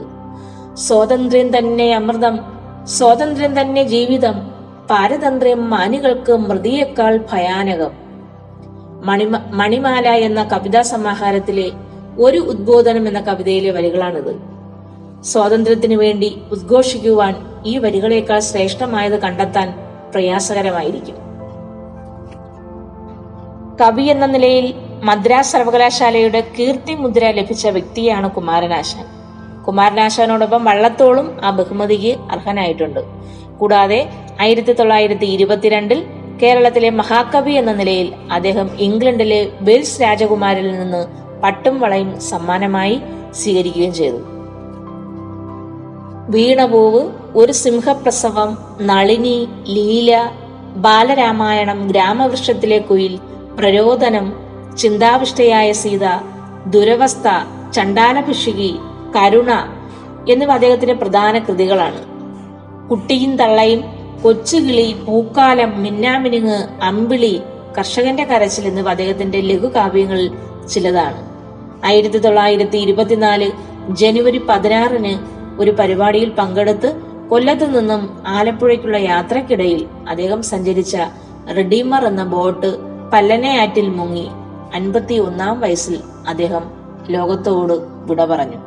സ്വാതന്ത്ര്യം 0.76 1.58
തന്നെ 1.58 1.94
അമൃതം 1.94 2.40
സ്വാതന്ത്ര്യം 2.84 3.60
തന്നെ 3.60 3.82
ജീവിതം 3.82 4.36
പാരതന്ത്ര്യം 4.90 5.70
മാനികൾക്ക് 5.70 6.32
മൃതിയേക്കാൾ 6.32 7.16
ഭയാനകം. 7.32 7.90
മണിമ 9.04 9.38
മണിമാല 9.50 10.08
എന്ന 10.08 10.44
കവിതാ 10.44 10.82
സമാഹാരത്തിലെ 10.82 11.70
ഒരു 12.18 12.38
ഉദ്ബോധനം 12.38 13.08
എന്ന 13.08 13.20
കവിതയിലെ 13.20 13.70
വരികളാണിത്. 13.70 14.32
സ്വാതന്ത്ര്യത്തിനു 15.24 15.96
വേണ്ടി 15.96 16.42
ഉദ്ഘോഷിക്കുവാൻ 16.52 17.34
ഈ 17.66 17.78
വരികളേക്കാൾ 17.78 18.40
ശ്രേഷ്ഠമായത് 18.40 19.18
കണ്ടെത്താൻ 19.20 19.74
പ്രയാസകരമായിരിക്കും. 20.12 21.23
കവി 23.80 24.02
എന്ന 24.02 24.26
നിലയിൽ 24.26 24.74
മദ്രാസ് 25.02 25.52
സർവകലാശാലയുടെ 25.52 26.40
കീർത്തി 26.58 26.94
മുദ്ര 26.94 27.30
ലഭിച്ച 27.30 27.66
വ്യക്തിയാണ് 27.66 28.30
കുമാരനാശാൻ. 28.30 29.06
കുമാരനാശാനോടൊപ്പം 29.64 30.64
വള്ളത്തോളും 30.64 31.44
ആ 31.44 31.50
ബഹുമതിക്ക് 31.50 32.16
അർഹനായിട്ടുണ്ട്. 32.30 33.00
കൂടാതെ 33.58 34.10
ആയിരത്തി 34.40 34.72
തൊള്ളായിരത്തി 34.72 35.24
ഇരുപത്തിരണ്ടിൽ 35.24 36.04
കേരളത്തിലെ 36.42 36.90
മഹാകവി 36.90 37.52
എന്ന 37.52 37.72
നിലയിൽ 37.72 38.12
അദ്ദേഹം 38.32 38.70
ഇംഗ്ലണ്ടിലെ 38.78 39.50
വെൽസ് 39.60 40.02
രാജകുമാരിൽ 40.02 40.80
നിന്ന് 40.80 41.06
പട്ടും 41.42 41.80
വളയും 41.80 42.20
സമ്മാനമായി 42.20 43.00
സ്വീകരിക്കുകയും 43.32 43.94
ചെയ്തു. 43.94 44.20
വീണപൂവ് 46.30 47.02
ഒരു 47.36 47.52
സിംഹപ്രസവം 47.52 48.58
നളിനി 48.80 49.48
ലീല 49.68 50.30
ബാലരാമായണം 50.76 51.88
ഗ്രാമവൃക്ഷത്തിലെ 51.88 52.78
കുയിൽ 52.78 53.18
പ്രരോദനം 53.56 54.26
ചിന്താവിഷ്ടയായ 54.76 55.72
സീത 55.72 56.06
ദുരവസ്ഥ 56.66 57.28
ചണ്ടാലഭിഷികി 57.72 58.72
കരുണ 59.16 59.50
എന്നിവ 60.28 60.50
അദ്ദേഹത്തിന്റെ 60.52 60.94
പ്രധാന 60.94 61.38
കൃതികളാണ്. 61.38 62.00
കുട്ടിയും 62.90 63.36
തള്ളയും 63.36 63.80
കൊച്ചുകിളി 64.22 64.94
പൂക്കാലം 65.06 65.82
മിന്നാമിനുങ്ങ് 65.82 66.58
അമ്പിളി 66.82 67.42
കർഷകന്റെ 67.78 68.24
കരച്ചിൽ 68.24 68.66
എന്നിവ 68.66 68.88
അദ്ദേഹത്തിന്റെ 68.88 69.40
ലഘുകാവ്യങ്ങളിൽ 69.40 70.28
ചിലതാണ്. 70.68 71.20
ആയിരത്തി 71.84 72.18
തൊള്ളായിരത്തി 72.18 72.76
ഇരുപത്തിനാല് 72.76 73.48
ജനുവരി 73.90 74.38
പതിനാറിന് 74.38 75.14
ഒരു 75.58 75.70
പരിപാടിയിൽ 75.70 76.30
പങ്കെടുത്ത് 76.30 76.90
കൊല്ലത്തു 77.30 77.64
നിന്നും 77.64 78.02
ആലപ്പുഴയ്ക്കുള്ള 78.26 78.96
യാത്രക്കിടയിൽ 78.96 79.86
അദ്ദേഹം 80.08 80.42
സഞ്ചരിച്ച 80.42 80.96
റെഡീമർ 81.56 82.06
എന്ന 82.06 82.24
ബോട്ട് 82.24 82.93
പല്ലനയാറ്റിൽ 83.12 83.88
മുങ്ങി 83.88 84.30
അൻപത്തി 84.74 85.14
ഒന്നാം 85.14 85.60
വയസ്സിൽ 85.60 86.00
അദ്ദേഹം 86.28 86.64
ലോകത്തോട് 87.08 87.72
വിട 88.08 88.24
പറഞ്ഞു. 88.24 88.60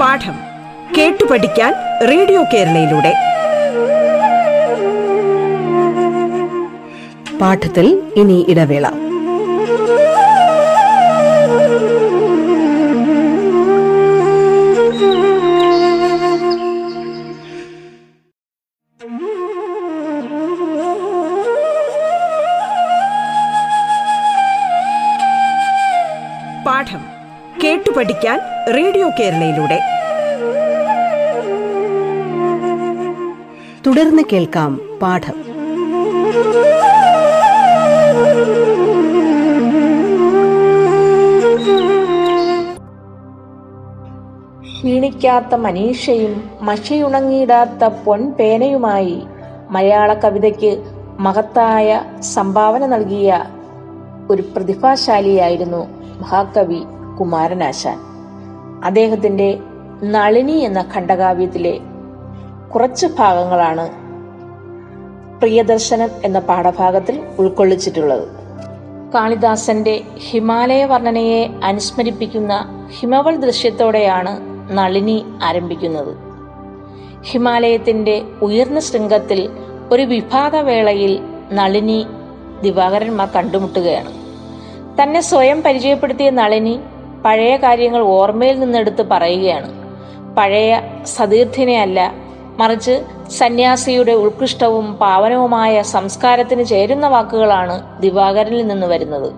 പാഠം 0.00 0.36
കേട്ടു 0.96 1.24
പഠിക്കാൻ 1.24 1.74
റേഡിയോ 2.10 2.42
കേരളയിലൂടെ. 2.42 3.12
പാഠത്തിൽ 7.40 8.02
ഇനി 8.16 8.46
ഇടവേള. 8.48 8.86
പഠിക്കാൻ 28.02 28.40
റേഡിയോ 28.76 29.08
കേരളയിലൂടെ. 29.08 29.80
തുടർന്ന് 33.86 34.22
കേൾക്കാം 34.32 34.80
പാഠം. 35.02 35.32
ക്ഷീണിക്കാത്ത 44.62 45.54
മനീഷയും 45.54 46.50
മഷിയുണങ്ങിയിടാത്ത 46.62 47.84
പൊൻപേനയുമായി 47.84 49.22
മലയാള 49.70 50.14
കവിതയ്ക്ക് 50.14 50.82
മഹത്തായ 51.20 52.02
സംഭാവന 52.20 52.86
നൽകിയ 52.86 53.44
ഒരു 54.30 54.42
പ്രതിഭാശാലിയായിരുന്നു 54.42 55.86
മഹാകവി 56.20 56.82
കുമാരനാശാൻ. 57.22 57.98
അദ്ദേഹത്തിന്റെ 58.84 59.58
നളിനി 60.02 60.52
എന്ന 60.52 60.84
ഖണ്ഡകാവ്യത്തിലെ 60.94 61.80
കുറച്ച് 62.74 63.06
ഭാഗങ്ങളാണ് 63.18 63.84
പ്രിയദർശനം 65.40 66.08
എന്ന 66.24 66.38
പാഠഭാഗത്തിൽ 66.38 67.16
ഉൾക്കൊള്ളിച്ചിട്ടുള്ളത്. 67.38 68.24
കാളിദാസന്റെ 69.14 70.00
ഹിമാലയ 70.30 70.84
വർണനയെ 70.84 71.40
അനുസ്മരിപ്പിക്കുന്ന 71.64 72.52
ഹിമവൽ 73.00 73.36
ദൃശ്യത്തോടെയാണ് 73.36 74.32
നളിനി 74.70 75.24
ആരംഭിക്കുന്നത്. 75.42 76.12
ഹിമാലയത്തിന്റെ 77.22 78.22
ഉയർന്ന 78.42 78.80
ശൃംഗത്തിൽ 78.80 79.48
ഒരു 79.92 80.02
വിഭാതവേളയിൽ 80.02 81.20
നളിനി 81.52 82.06
ദിവാകരന്മാർ 82.62 83.28
കണ്ടുമുട്ടുകയാണ്. 83.28 84.12
തന്നെ 84.98 85.20
സ്വയം 85.20 85.62
പരിചയപ്പെടുത്തിയ 85.62 86.30
നളിനി 86.30 86.80
പഴയ 87.24 87.56
കാര്യങ്ങൾ 87.56 88.02
ഓർമ്മയിൽ 88.02 88.60
നിന്നെടുത്ത് 88.60 89.02
പറയുകയാണ്. 89.10 89.68
പഴയ 90.36 90.80
സതീർത്ഥിനെയല്ല 91.16 92.12
മറിച്ച് 92.58 93.02
സന്യാസിയുടെ 93.30 94.12
ഉത്കൃഷ്ടവും 94.12 94.94
പാവനവുമായ 94.94 95.82
സംസ്കാരത്തിന് 95.82 96.64
ചേരുന്ന 96.64 97.08
വാക്കുകളാണ് 97.08 98.00
ദിവാകരനിൽ 98.02 98.66
നിന്ന് 98.66 98.86
വരുന്നത്. 98.86 99.32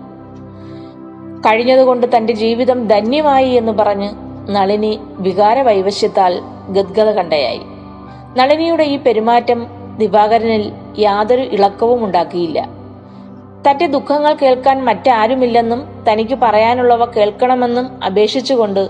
കഴിഞ്ഞതുകൊണ്ട് 1.47 2.17
തന്റെ 2.17 2.33
ജീവിതം 2.33 2.87
ധന്യമായി 2.87 3.49
എന്ന് 3.49 3.71
പറഞ്ഞ് 3.71 4.09
നളിനി 4.49 4.99
വികാര 5.19 5.61
വൈവശ്യത്താൽ 5.61 6.41
ഗദ്ഗത 6.69 7.09
കണ്ടയായി 7.09 7.61
നളിനിയുടെ 8.37 8.83
ഈ 8.83 8.97
പെരുമാറ്റം 8.97 9.67
ദിവാകരനിൽ 9.97 10.71
യാതൊരു 10.97 11.41
ഇളക്കവും 11.41 12.05
ഉണ്ടാക്കിയില്ല. 12.05 12.84
തന്റെ 13.65 13.85
ദുഃഖങ്ങൾ 13.87 14.33
കേൾക്കാൻ 14.33 14.85
മറ്റാരുമില്ലെന്നും 14.85 16.03
തനിക്ക് 16.09 16.35
പറയാനുള്ളവ 16.35 17.05
കേൾക്കണമെന്നും 17.05 18.03
അപേക്ഷിച്ചുകൊണ്ട് 18.03 18.89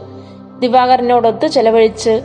ദിവാകരനോടൊത്ത് 0.60 1.48
ചെലവഴിച്ച് 1.48 2.22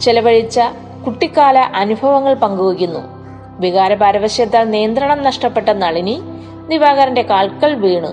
ചെലവഴിച്ച 0.00 0.60
കുട്ടിക്കാല 1.06 1.58
അനുഭവങ്ങൾ 1.58 2.34
പങ്കുവയ്ക്കുന്നു. 2.34 3.00
വികാരപാരവശ്യത്താൽ 3.60 4.70
നിയന്ത്രണം 4.70 5.22
നഷ്ടപ്പെട്ട 5.22 5.68
നളിനി 5.68 6.22
ദിവാകരന്റെ 6.68 7.22
കാൽക്കൽ 7.22 7.74
വീണ്. 7.74 8.12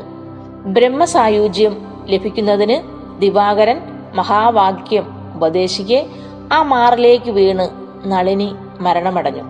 ബ്രഹ്മസായുജ്യം 0.69 1.75
ലഭിക്കുന്നതിന് 2.05 2.77
ദിവാകരൻ 3.21 3.81
മഹാവാക്യം 4.15 5.05
ഉപദേശിക്കെ 5.35 6.05
ആ 6.53 6.63
മാറിലേക്ക് 6.63 7.31
വീണ് 7.31 7.65
നളിനി 8.11 8.55
മരണമടഞ്ഞു. 8.79 9.43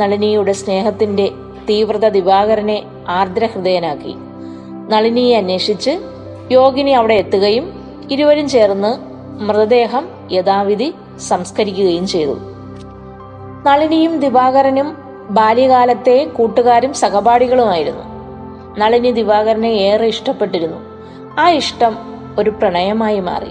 നളിനിയുടെ 0.00 0.52
സ്നേഹത്തിന്റെ 0.52 1.30
തീവ്രത 1.68 2.08
ദിവാകരനെ 2.08 2.82
ആർദ്രഹൃദയനാക്കി. 3.08 4.14
നളിനിയെ 4.88 5.36
അന്വേഷിച്ച് 5.36 5.98
യോഗിനി 6.52 6.90
അവിടെ 6.90 7.14
എത്തുകയും 7.14 7.84
ഇരുവരും 8.10 8.48
ചേർന്ന് 8.48 9.14
മൃതദേഹം 9.42 10.08
യഥാവിധി 10.32 10.94
സംസ്കരിക്കുകയും 11.18 12.06
ചെയ്തു. 12.06 12.38
നളിനിയും 13.66 14.20
ദിവാകരനും 14.20 14.96
ബാല്യകാലത്തെ 15.30 16.24
കൂട്ടുകാരും 16.24 16.94
സഹപാഠികളുമായിരുന്നു. 16.94 18.14
നളിനി 18.78 19.10
ദിവാകരനെ 19.10 19.68
ഏറെ 19.68 20.06
ഇഷ്ടപ്പെട്ടിരുന്നു. 20.06 20.76
ആ 21.38 21.50
ഇഷ്ടം 21.50 21.98
ഒരു 22.38 22.50
പ്രണയമായി 22.50 23.20
മാറി. 23.20 23.50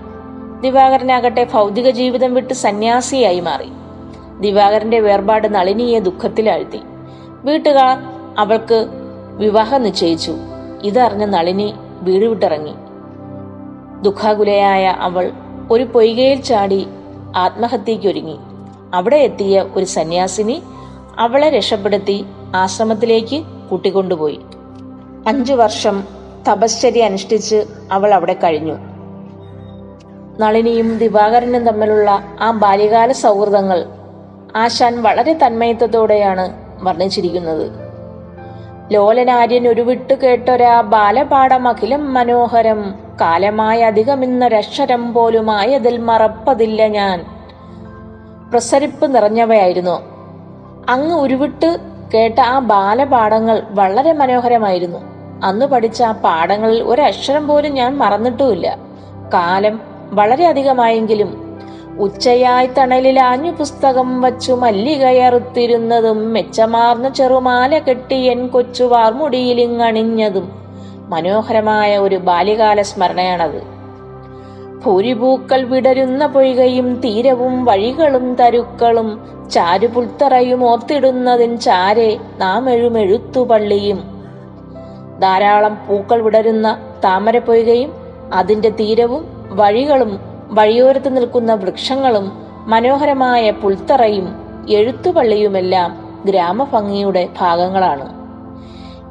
ദിവാകരനാകട്ടെ 0.61 1.47
ഭൗതിക 1.53 1.89
ജീവിതം 1.89 2.33
വിട്ട് 2.33 2.53
സന്യാസിയായി 2.53 3.39
മാറി. 3.39 3.69
ദിവാകരന്റെ 4.39 4.99
വേർപാട് 4.99 5.55
നളിനിയെ 5.55 5.99
ദുഃഖത്തിലാഴ്ത്തി. 5.99 6.79
വീട്ടുകാർ 7.45 7.97
അവൾക്ക് 8.37 8.85
വിവാഹം 9.37 9.83
നിശ്ചയിച്ചു. 9.83 10.35
ഇതറിഞ്ഞ 10.83 11.25
നളിനി 11.25 11.73
വീട് 12.01 12.25
വിട്ടിറങ്ങി. 12.25 12.73
ദുഃഖാകുലയായ 14.01 14.85
അവൾ 14.85 15.31
ഒരു 15.71 15.83
പൊയ്കയിൽ 15.83 16.41
ചാടി 16.41 16.87
ആത്മഹത്യയ്ക്കൊരുങ്ങി. 17.35 18.37
അവിടെ 18.93 19.15
എത്തിയ 19.15 19.61
ഒരു 19.61 19.85
സന്യാസിനി 19.85 20.63
അവളെ 21.19 21.49
രക്ഷപ്പെടുത്തി 21.49 22.25
ആശ്രമത്തിലേക്ക് 22.55 23.43
കൂട്ടിക്കൊണ്ടുപോയി. 23.69 24.39
അഞ്ചു 25.27 25.53
വർഷം 25.53 26.03
തപശ്ചര്യ 26.51 27.03
അനുഷ്ഠിച്ച് 27.03 27.65
അവൾ 27.91 28.13
അവിടെ 28.13 28.33
കഴിഞ്ഞു. 28.33 28.73
നളിനിയും 30.39 30.97
ദിവാകരനും 30.97 31.65
തമ്മിലുള്ള 31.65 32.23
ആ 32.41 32.51
ബാല്യകാല 32.51 33.11
സൗഹൃദങ്ങൾ 33.11 33.85
ആശാൻ 34.55 35.03
വളരെ 35.03 35.33
തന്മയത്വത്തോടെയാണ് 35.33 36.62
വർണിച്ചിരിക്കുന്നത്. 36.83 37.71
ലോലനാര്യൻ 38.91 39.67
ഒരു 39.67 39.81
വിട്ടു 39.81 40.13
കേട്ടൊരാ 40.13 40.81
ബാലപാഠം 40.81 41.67
അഖിലം 41.67 42.13
മനോഹരം 42.13 42.93
കാലമായ 43.21 43.83
അധികമിന്നൊരക്ഷരം 43.83 45.13
പോലുമായതിൽ 45.13 45.97
മറപ്പതില്ല 45.97 46.87
ഞാൻ. 46.87 47.25
പ്രസരിപ്പ് 48.51 49.15
നിറഞ്ഞവയായിരുന്നു. 49.15 50.01
അങ്ങ് 50.89 51.15
ഉരുവിട്ട് 51.15 51.77
കേട്ട 52.13 52.39
ആ 52.39 52.59
ബാലപാഠങ്ങൾ 52.59 53.63
വളരെ 53.69 54.13
മനോഹരമായിരുന്നു. 54.13 54.99
അന്ന് 55.43 55.65
പഠിച്ച 55.65 56.03
ആ 56.03 56.11
പാഠങ്ങളിൽ 56.11 56.83
ഒരക്ഷരം 56.83 57.47
പോലും 57.47 57.73
ഞാൻ 57.73 57.97
മറന്നിട്ടുമില്ല. 57.97 58.77
കാലം 59.33 59.79
വളരെ 60.11 60.47
അധികമായെങ്കിലും 60.47 61.42
ഉച്ചയായി 61.99 62.67
തണലിലാഞ്ഞു 62.67 63.51
പുസ്തകം 63.51 64.21
വച്ചു 64.21 64.53
മല്ലികയറുത്തിരുന്നതും 64.53 66.33
മെച്ചമാർന്ന 66.33 67.09
ചെറുമാല 67.09 67.79
കെട്ടി 67.79 68.15
എൻ 68.15 68.47
കൊച്ചു 68.47 68.83
വാർമുടിയിലിങ്ങണിഞ്ഞതും 68.83 70.51
മനോഹരമായ 71.07 71.97
ഒരു 71.97 72.15
ബാല്യകാല 72.15 72.81
സ്മരണയാണത്. 72.81 73.61
ഭൂരിപൂക്കൾ 74.85 75.63
വിടരുന്ന 75.63 76.27
പൊയ്കയും 76.27 76.95
തീരവും 76.95 77.65
വഴികളും 77.65 78.35
തരുക്കളും 78.35 79.21
ചാരുപുൽത്തറയും 79.51 80.65
ഓർത്തിടുന്നതിൻ 80.65 81.59
ചാരെ 81.59 82.17
നാം 82.37 82.69
എഴുമെഴുത്തു 82.69 83.39
പള്ളിയും. 83.39 84.23
ധാരാളം 85.21 85.77
പൂക്കൾ 85.89 86.21
വിടരുന്ന 86.21 86.79
താമരപ്പൊയ്കയും 87.03 87.93
അതിന്റെ 88.33 88.69
തീരവും 88.69 89.47
വഴികളും 89.49 90.32
വഴിയോരത്ത് 90.53 91.17
നിൽക്കുന്ന 91.17 91.53
വൃക്ഷങ്ങളും 91.53 92.25
മനോഹരമായ 92.67 93.51
പുൽത്തറയും 93.51 94.27
എഴുത്തുപള്ളിയുമെല്ലാം 94.69 95.89
ഗ്രാമഭംഗിയുടെ 96.25 97.29
ഭാഗങ്ങളാണ്. 97.39 98.07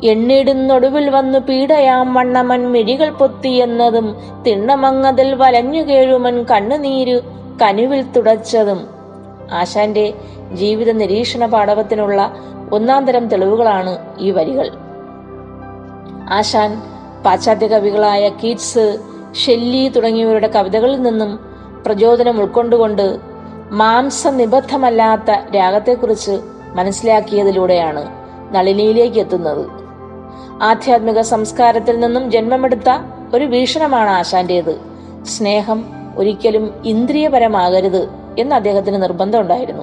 എണ്ണിടുന്നൊടുവിൽ 0.05 1.11
വന്നു 1.11 1.39
പീടയാം 1.39 2.15
വണ്ണമൻ 2.15 2.63
മിഴികൾ 2.73 3.11
പൊത്തി 3.11 3.49
എന്നതും 3.49 4.07
തിണ്ണമങ്ങതിൽ 4.47 5.35
വലഞ്ഞു 5.35 5.83
കേഴുമൻ 5.83 6.43
കണ്ണുനീര് 6.51 7.21
കനുവിൽ 7.63 8.03
തുടച്ചതും. 8.13 8.81
ആശാന്റെ 9.53 10.15
ജീവിത 10.53 10.91
നിരീക്ഷണ 10.93 11.47
പാടവത്തിനുള്ള 11.47 12.21
ഒന്നാം 12.73 13.07
തരം 13.07 13.29
തെളിവുകളാണ് 13.29 13.99
ഈ 14.19 14.31
വരികൾ. 14.31 14.69
ആശാൻ 16.31 16.71
പാശ്ചാത്യ 17.25 17.67
കവികളായ 17.67 18.29
കീറ്റ്സ് 18.29 18.87
ഷെല്ലി 19.35 19.89
തുടങ്ങിയവരുടെ 19.89 20.47
കവിതകളിൽ 20.47 21.03
നിന്നും 21.03 21.39
പ്രചോദനം 21.87 22.41
ഉൾക്കൊണ്ടുകൊണ്ട് 22.41 23.19
മാംസനിബദ്ധമല്ലാത്ത 23.71 25.31
രാഗത്തെക്കുറിച്ച് 25.57 26.41
മനസ്സിലാക്കിയതിലൂടെയാണ് 26.75 28.09
നളിനിയിലേക്ക് 28.55 29.19
എത്തുന്നത്. 29.21 29.67
ആധ്യാത്മിക 30.63 31.21
സംസ്കാരത്തിൽ 31.21 32.01
നിന്നും 32.01 32.31
ജന്മമെടുത്ത 32.31 32.99
ഒരു 33.35 33.45
വീക്ഷണമാണ് 33.45 34.11
ആശാന്റേത്. 34.11 34.81
സ്നേഹം 35.25 35.85
ഒരിക്കലും 36.17 36.83
ഇന്ദ്രിയപരമാകരുത് 36.85 38.09
എന്ന് 38.39 38.57
അദ്ദേഹത്തിന് 38.57 39.03
നിർബന്ധമുണ്ടായിരുന്നു 39.03 39.83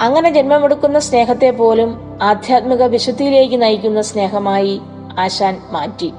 അങ്ങനെ 0.00 0.30
ജന്മമെടുക്കുന്ന 0.30 0.98
സ്നേഹത്തെ 0.98 1.50
പോലും 1.50 2.18
ആധ്യാത്മിക 2.22 2.82
വിശുദ്ധിയിലേക്ക് 2.82 3.62
നയിക്കുന്ന 3.62 4.00
സ്നേഹമായി 4.00 4.80
ആശാൻ 5.18 5.60
മാറ്റി. 5.72 6.12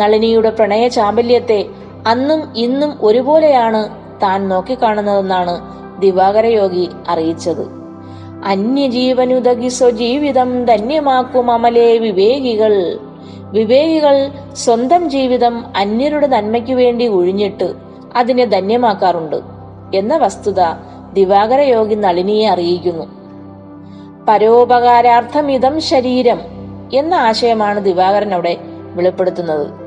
നളിനിയുടെ 0.00 0.50
പ്രണയ 0.50 0.88
ചാമ്പല്യത്തെ 0.88 1.66
അന്നും 2.06 2.56
ഇന്നും 2.56 2.98
ഒരുപോലെയാണ് 3.00 3.88
താൻ 4.22 4.48
നോക്കിക്കാണുന്നതെന്നാണ് 4.48 5.60
ദിവാകര 6.00 6.46
യോഗി 6.46 6.88
അറിയിച്ചത്. 7.08 7.68
അന്യജീവനുതകി 8.44 9.68
സ്വജീവിതം 9.68 10.64
ധന്യമാക്കും 10.64 11.50
അമലേ 11.50 11.98
വിവേകികൾ. 11.98 12.98
വിവേകികൾ 13.38 14.30
സ്വന്തം 14.52 15.10
ജീവിതം 15.10 15.64
അന്യരുടെ 15.76 16.26
നന്മയ്ക്കു 16.26 16.72
വേണ്ടി 16.72 17.06
ഒഴിഞ്ഞിട്ട് 17.06 17.74
അതിനെ 18.16 18.44
ധന്യമാക്കാറുണ്ട് 18.44 19.40
എന്ന 19.94 20.16
വസ്തുത 20.16 20.60
ദിവാകര 21.12 21.60
യോഗി 21.60 21.94
നളിനിയെ 21.94 22.48
അറിയിക്കുന്നു. 22.48 23.04
പരോപകാരാർത്ഥമിതം 24.28 25.80
ശരീരം 25.80 26.40
എന്ന 26.94 27.14
ആശയമാണ് 27.14 27.84
ദിവാകരൻ 27.84 28.34
അവിടെ 28.34 28.56
വെളിപ്പെടുത്തുന്നത്. 28.94 29.83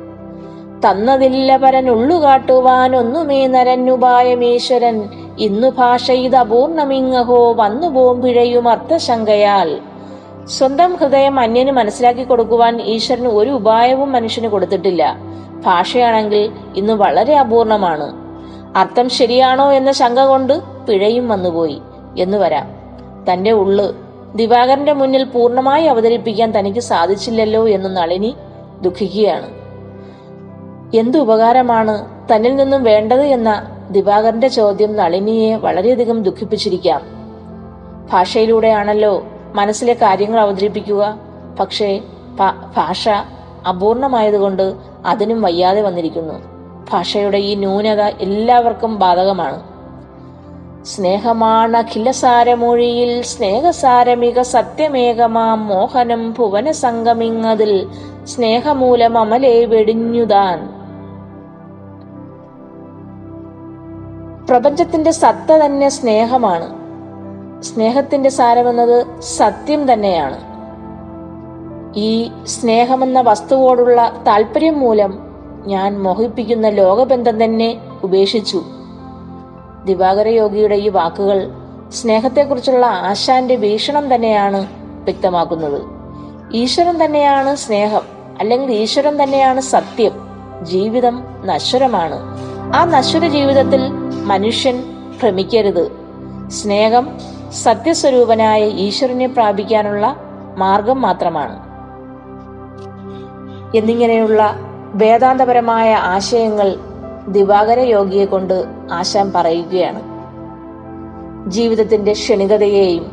തന്നതില്ല 0.85 1.57
പരനുള്ളു 1.57 2.15
കാട്ടുവാൻ 2.15 2.95
ഒന്നുമേ 2.95 3.47
നരനുപായമീശ്വരൻ 3.47 5.09
ഇന്നു 5.39 5.67
ഭാഷ 5.67 6.11
ഇത് 6.11 6.35
അപൂർണമിങ്ങഹോ 6.35 7.53
വന്നു 7.53 7.87
പോമ്പിഴയും 7.87 8.67
അർത്ഥശങ്കയാൽ. 8.67 9.79
സ്വന്തം 10.45 10.95
ഹൃദയം 10.95 11.39
അന്യന് 11.39 11.71
മനസ്സിലാക്കി 11.71 12.23
കൊടുക്കുവാൻ 12.23 12.81
ഈശ്വരന് 12.81 13.27
ഒരു 13.27 13.49
ഉപായവും 13.49 14.11
മനുഷ്യന് 14.11 14.47
കൊടുത്തിട്ടില്ല. 14.47 15.17
ഭാഷയാണെങ്കിൽ 15.65 16.51
ഇന്ന് 16.75 16.93
വളരെ 16.93 17.35
അപൂർണമാണ്. 17.35 18.13
അർത്ഥം 18.77 19.09
ശരിയാണോ 19.09 19.71
എന്ന 19.71 19.91
ശങ്ക 19.91 20.19
കൊണ്ട് 20.19 20.61
പിഴയും 20.89 21.29
വന്നുപോയി. 21.29 21.81
എന്ന് 22.19 22.37
വരാം. 22.37 22.67
തന്റെ 23.33 23.51
ഉള്ള് 23.51 23.93
ദിവാകരന്റെ 24.35 24.93
മുന്നിൽ 24.93 25.23
പൂർണമായി 25.23 25.85
അവതരിപ്പിക്കാൻ 25.85 26.51
തനിക്ക് 26.51 26.79
സാധിച്ചില്ലല്ലോ 26.79 27.67
എന്ന് 27.67 27.97
നളിനി 27.97 28.35
ദുഃഖിക്കുകയാണ്. 28.81 29.56
എന്തു 30.95 31.17
ഉപകാരമാണ് 31.17 32.05
തന്നിൽ 32.35 32.55
നിന്നും 32.55 32.83
വേണ്ടത് 32.83 33.21
എന്ന 33.21 33.67
ദിവാകരന്റെ 33.91 34.47
ചോദ്യം 34.47 34.95
നളിനിയെ 34.95 35.55
വളരെയധികം 35.55 36.23
ദുഃഖിപ്പിച്ചിരിക്കാം. 36.23 37.01
ഭാഷയിലൂടെയാണല്ലോ 38.11 39.23
മനസ്സിലെ 39.55 39.93
കാര്യങ്ങൾ 39.93 40.39
അവതരിപ്പിക്കുക. 40.39 41.17
പക്ഷേ 41.59 42.01
ഭാഷ 42.77 43.09
അപൂർണമായതുകൊണ്ട് 43.69 44.73
അതിനും 45.05 45.41
വയ്യാതെ 45.41 45.81
വന്നിരിക്കുന്നു. 45.81 46.33
ഭാഷയുടെ 46.91 47.37
ഈ 47.37 47.55
ന്യൂനത 47.55 48.01
എല്ലാവർക്കും 48.01 48.99
ബാധകമാണ്. 48.99 49.63
സ്നേഹമാണ് 50.85 51.77
അഖിലസാരമൊഴിയിൽ 51.77 53.21
സ്നേഹസാരമിക 53.21 54.41
സത്യമേകമാം 54.41 55.67
മോഹനം 55.67 56.33
ഭുവന 56.33 56.71
സംഗമിങ്ങതിൽ 56.71 57.87
സ്നേഹമൂലം 58.23 59.17
അമലേ 59.17 59.65
വെടിഞ്ഞുതാൻ. 59.65 60.76
പ്രപഞ്ചത്തിന്റെ 64.49 65.11
സത്ത 65.11 65.51
തന്നെ 65.51 65.89
സ്നേഹമാണ്. 65.89 66.77
സ്നേഹത്തിന്റെ 67.63 68.29
സാരമെന്നത് 68.29 69.21
സത്യം 69.21 69.93
തന്നെയാണ്. 69.93 70.39
ഈ 71.95 72.31
സ്നേഹമെന്ന 72.45 73.21
വസ്തുവോടുള്ള 73.21 74.23
താല്പര്യം 74.27 74.79
മൂലം 74.79 75.19
ഞാൻ 75.67 76.03
മോഹിപ്പിക്കുന്ന 76.03 76.69
ലോകബന്ധം 76.69 77.43
തന്നെ 77.43 77.81
ഉപേക്ഷിച്ചു. 78.03 78.63
ദിവാകര 79.85 80.27
യോഗിയുടെ 80.27 80.75
ഈ 80.75 80.89
വാക്കുകൾ 80.89 81.51
സ്നേഹത്തെക്കുറിച്ചുള്ള 81.93 82.85
ആശാന്റെ 82.85 83.55
വീക്ഷണം 83.55 84.15
തന്നെയാണ് 84.15 84.67
വ്യക്തമാക്കുന്നത്. 85.03 85.81
ഈശ്വരൻ 86.53 87.05
തന്നെയാണ് 87.05 87.55
സ്നേഹം 87.55 88.01
അല്ലെങ്കിൽ 88.39 88.71
ഈശ്വരൻ 88.71 89.23
തന്നെയാണ് 89.23 89.61
സത്യം 89.61 90.11
ജീവിതം 90.63 91.23
നശ്വരമാണ്. 91.45 92.19
ആ 92.75 92.85
നശ്വര 92.85 93.27
ജീവിതത്തിൽ 93.27 94.06
മനുഷ്യൻ 94.27 94.83
ഭ്രമിക്കരുത്. 95.21 95.91
സ്നേഹം 96.49 97.07
സത്യസ്വരൂപനായ 97.51 98.63
ഈശ്വരനെ 98.63 99.27
പ്രാപിക്കാനുള്ള 99.27 100.15
മാർഗം 100.57 101.01
മാത്രമാണ്. 101.01 101.67
എന്നിങ്ങനെയുള്ള 103.77 104.55
വേദാന്തപരമായ 104.93 105.93
ആശയങ്ങൾ 105.93 106.75
ദിവാകര 107.27 107.79
യോഗിയെ 107.79 108.25
കൊണ്ട് 108.25 108.65
ആശാൻ 108.91 109.31
പറയുകയാണ്. 109.35 110.01
ജീവിതത്തിന്റെ 111.51 112.11
ക്ഷണികതയെയും 112.11 113.11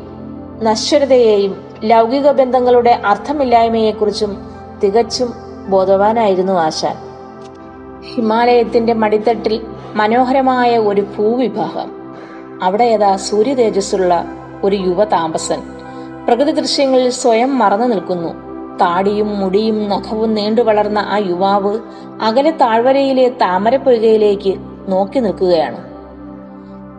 നശ്വരതയെയും 0.62 1.64
ലൗകിക 1.84 2.30
ബന്ധങ്ങളുടെ 2.30 3.02
അർത്ഥമില്ലായ്മയെക്കുറിച്ചും 3.06 4.36
തികച്ചും 4.84 5.34
ബോധവാനായിരുന്നു 5.68 6.52
ആശാൻ. 6.52 6.96
ഹിമാലയത്തിന്റെ 8.14 8.94
മടിത്തട്ടിൽ 8.94 9.73
മനോഹരമായ 9.94 10.78
ഒരു 10.78 11.00
ഭൂവിഭാഗം. 11.00 11.90
അവിടെ 12.62 12.84
യഥാ 12.84 13.16
സൂര്യ 13.16 13.54
തേജസ്സുള്ള 13.54 14.24
ഒരു 14.64 14.76
യുവ 14.76 15.04
താമസൻ 15.04 15.62
പ്രകൃതി 16.26 16.50
ദൃശ്യങ്ങളിൽ 16.50 17.10
സ്വയം 17.10 17.58
മറന്നു 17.58 17.86
നിൽക്കുന്നു. 17.86 18.28
താടിയും 18.76 19.40
മുടിയും 19.40 19.88
നഖവും 19.88 20.34
നീണ്ടു 20.34 20.60
വളർന്ന 20.60 20.98
ആ 20.98 21.16
യുവാവ് 21.16 21.78
അകലെ 22.22 22.50
താഴ്വരയിലെ 22.50 23.28
താമരപ്പൊയ്കയിലേക്ക് 23.28 24.54
നോക്കി 24.88 25.18
നിൽക്കുകയാണ്. 25.18 25.84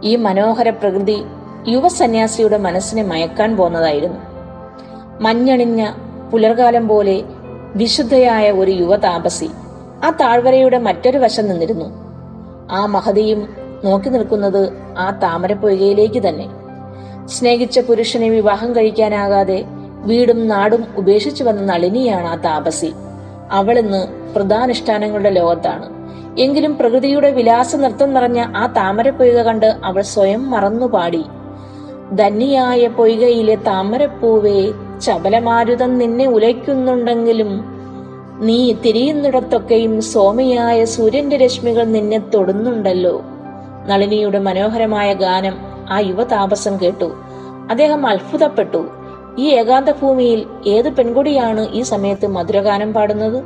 ഈ 0.03 0.15
മനോഹര 0.15 0.69
പ്രകൃതി 0.69 1.23
യുവസന്യാസിയുടെ 1.67 2.57
മനസ്സിനെ 2.57 3.03
മയക്കാൻ 3.03 3.57
പോന്നതായിരുന്നു. 3.57 4.19
മഞ്ഞണിഞ്ഞ 5.21 5.91
പുലർകാലം 6.31 6.87
പോലെ 6.87 7.23
വിശുദ്ധയായ 7.75 8.51
ഒരു 8.51 8.71
യുവതാപസി 8.71 9.49
ആ 10.03 10.09
താഴ്വരയുടെ 10.09 10.77
മറ്റൊരു 10.77 11.17
വശം 11.17 11.47
നിന്നിരുന്നു. 11.47 12.04
ആ 12.71 12.85
മഹതിയും 12.85 13.47
നോക്കി 13.85 14.09
നിൽക്കുന്നത് 14.09 14.69
ആ 14.97 15.11
താമരപ്പൊയ്കയിലേക്ക് 15.11 16.27
തന്നെ. 16.27 16.47
സ്നേഹിച്ച 17.25 17.79
പുരുഷനെ 17.79 18.29
വിവാഹം 18.29 18.75
കഴിക്കാനാകാതെ 18.75 19.65
വീടും 20.05 20.47
നാടും 20.47 20.85
ഉപേക്ഷിച്ചു 20.97 21.43
വന്ന 21.43 21.61
നളിനിയാണ് 21.61 22.27
ആ 22.27 22.35
താപസി. 22.35 22.93
അവൾ 23.51 23.79
ഇന്ന് 23.79 24.07
പ്രധാനുഷ്ഠാനങ്ങളുടെ 24.35 25.29
ലോകത്താണ്. 25.29 25.95
എങ്കിലും 26.39 26.77
പ്രകൃതിയുടെ 26.77 27.31
വിലാസ 27.31 27.75
നൃത്തം 27.75 28.13
നിറഞ്ഞ 28.13 28.45
ആ 28.55 28.65
താമരപ്പൊയ്ക 28.67 29.41
കണ്ട് 29.41 29.65
അവൾ 29.65 30.01
സ്വയം 30.01 30.51
മറന്നു 30.51 30.85
പാടി 30.85 31.25
ധന്യായ 32.13 32.87
പൊയ്കയിലെ 32.87 33.55
താമരപ്പൂവേ 33.55 34.71
ചപലമാരുതം 35.01 35.97
നിന്നെ 35.97 36.25
ഉലയ്ക്കുന്നുണ്ടെങ്കിലും 36.25 37.74
നീ 38.39 38.73
തിരിയുന്നിടത്തൊക്കെയും 38.73 40.01
സോമയായ 40.01 40.85
സൂര്യന്റെ 40.85 41.37
രശ്മികൾ 41.37 41.83
നിന്നെ 41.83 42.17
തൊടുന്നുണ്ടല്ലോ. 42.17 43.21
നളിനിയുടെ 43.87 44.39
മനോഹരമായ 44.39 45.13
ഗാനം 45.13 45.57
ആ 45.89 45.99
യുവതാപസം 45.99 46.77
കേട്ടു. 46.81 47.15
അദ്ദേഹം 47.69 48.07
അത്ഭുതപ്പെട്ടു. 48.07 48.87
ഈ 49.37 49.49
ഏകാന്ത 49.49 49.89
ഭൂമിയിൽ 49.89 50.45
ഏത് 50.67 50.89
പെൺകുടിയാണ് 50.89 51.69
ഈ 51.71 51.81
സമയത്ത് 51.81 52.27
മധുരഗാനം 52.27 52.93
പാടുന്നത്? 52.93 53.43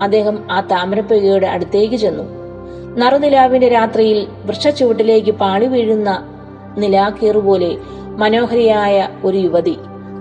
അദ്ദേഹം 0.00 0.38
ആ 0.50 0.60
താമരപ്പുകയുടെ 0.60 1.46
അടുത്തേക്ക് 1.46 1.94
ചെന്നു. 1.94 2.22
നറുനിലാവിന്റെ 2.98 3.68
രാത്രിയിൽ 3.68 4.26
വൃക്ഷച്ചുവട്ടിലേക്ക് 4.44 5.30
പാളി 5.30 5.66
വീഴുന്ന 5.66 6.28
നിലാക്കീറുപോലെ 6.78 7.76
മനോഹരിയായ 8.06 9.08
ഒരു 9.24 9.38
യുവതി. 9.38 9.76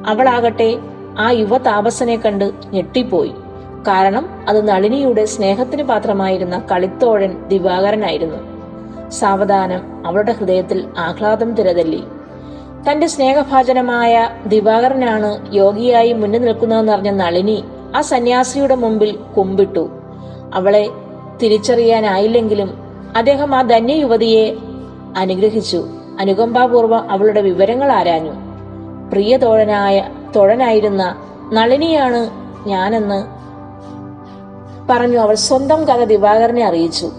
അവളാകട്ടെ 0.07 0.77
ആ 1.19 1.31
യുവതാപസനെ 1.31 2.15
കണ്ട് 2.15 2.51
ഞെട്ടിപ്പോയി. 2.69 3.33
കാരണം 3.87 4.29
അത് 4.49 4.67
നളിനിയുടെ 4.67 5.25
സ്നേഹത്തിന് 5.25 5.83
പാത്രമായിരുന്ന 5.83 6.67
കളിത്തോഴൻ 6.71 7.47
ദിവാകരനായിരുന്നു. 7.47 8.37
സാവധാനം 9.09 10.07
അവളുടെ 10.07 10.31
ഹൃദയത്തിൽ 10.31 10.87
ആഹ്ലാദം 10.97 11.55
തിരതല്ലി. 11.55 12.03
തന്റെ 12.91 13.07
സ്നേഹഭാചനമായ 13.07 14.29
ദിവാകരനാണ് 14.47 15.53
യോഗിയായി 15.53 16.13
മുന്നിൽ 16.13 16.41
നിൽക്കുന്നതെന്നറിഞ്ഞ 16.41 17.09
നളിനി 17.09 17.63
ആ 17.95 18.01
സന്യാസിയുടെ 18.01 18.75
മുമ്പിൽ 18.75 19.15
കുമ്പിട്ടു. 19.37 19.89
അവളെ 20.53 20.89
തിരിച്ചറിയാനായില്ലെങ്കിലും 21.43 22.73
അദ്ദേഹം 23.15 23.55
ആ 23.55 23.61
ധന്യ 23.61 23.93
യുവതിയെ 23.93 24.55
അനുഗ്രഹിച്ചു. 25.17 25.87
അനുകമ്പാപൂർവം 26.19 27.11
അവളുടെ 27.11 27.41
വിവരങ്ങൾ 27.41 27.91
ആരാഞ്ഞു. 27.91 28.31
പ്രിയ 29.11 29.37
തോഴനായ 29.37 30.09
തോഴനായിരുന്ന 30.35 31.15
നളിനിയാണ് 31.53 32.29
ഞാനെന്ന് 32.67 33.38
പറഞ്ഞു 34.89 35.17
അവൾ 35.17 35.35
സ്വന്തം 35.35 35.85
കഥ 35.85 36.03
ദിവാകരനെ 36.03 36.63
അറിയിച്ചു. 36.63 37.11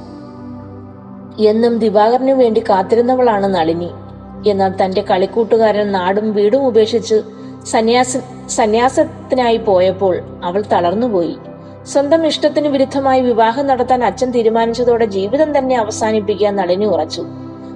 എന്നും 1.40 1.78
ദിവാകരനു 1.78 2.32
വേണ്ടി 2.32 2.60
കാത്തിരുന്നവളാണ് 2.60 3.46
നളിനി. 3.46 3.90
എന്നാൽ 4.48 4.74
തന്റെ 4.84 5.00
കളിക്കൂട്ടുകാരൻ 5.00 5.92
നാടും 5.92 6.32
വീടും 6.32 6.66
ഉപേക്ഷിച്ച് 6.66 7.22
സന്യാസ 7.66 8.16
സന്യാസത്തിനായി 8.48 9.56
പോയപ്പോൾ 9.56 10.18
അവൾ 10.44 10.64
തളർന്നുപോയി. 10.72 11.36
സ്വന്തം 11.86 12.26
ഇഷ്ടത്തിന് 12.26 12.68
വിരുദ്ധമായി 12.68 13.20
വിവാഹം 13.20 13.66
നടത്താൻ 13.66 14.04
അച്ഛൻ 14.04 14.30
തീരുമാനിച്ചതോടെ 14.30 15.04
ജീവിതം 15.04 15.58
തന്നെ 15.58 15.76
അവസാനിപ്പിക്കാൻ 15.76 16.56
നളിനി 16.56 16.84
ഉറച്ചു. 16.84 17.26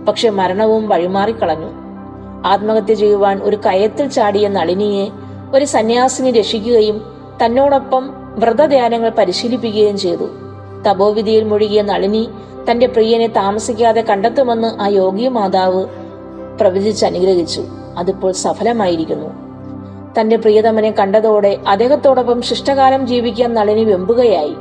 പക്ഷെ 0.08 0.30
മരണവും 0.30 0.88
വഴിമാറിക്കളഞ്ഞു. 0.88 1.70
ആത്മഹത്യ 2.46 2.94
ചെയ്യുവാൻ 2.94 3.40
ഒരു 3.42 3.56
കയത്തിൽ 3.56 4.08
ചാടിയ 4.08 4.48
നളിനിയെ 4.48 5.08
ഒരു 5.54 5.64
സന്യാസിനി 5.64 6.30
രക്ഷിക്കുകയും 6.30 7.06
തന്നോടൊപ്പം 7.46 8.23
വ്രതധ്യാനങ്ങൾ 8.38 9.10
പരിശീലിപ്പിക്കുകയും 9.10 9.98
ചെയ്തു. 9.98 10.28
തപോവിധിയിൽ 10.86 11.44
മുഴുകിയ 11.44 11.82
നളിനി 11.82 12.30
തന്റെ 12.70 12.86
പ്രിയനെ 12.86 13.26
താമസിക്കാതെ 13.26 14.00
കണ്ടെത്തുമെന്ന് 14.00 14.82
ആ 14.82 14.86
യോഗി 14.86 15.28
മാതാവ് 15.28 15.86
പ്രവചിച്ച് 16.60 17.06
അനുഗ്രഹിച്ചു. 17.06 17.64
അതിപ്പോൾ 17.98 18.32
സഫലമായിരിക്കുന്നു. 18.32 19.44
തന്റെ 20.20 20.36
പ്രിയതമനെ 20.36 20.90
കണ്ടതോടെ 20.90 21.60
അദ്ദേഹത്തോടൊപ്പം 21.68 22.42
ശിഷ്ടകാലം 22.42 23.06
ജീവിക്കാൻ 23.06 23.54
നളിനി 23.54 23.84
വെമ്പുകയായി. 23.84 24.54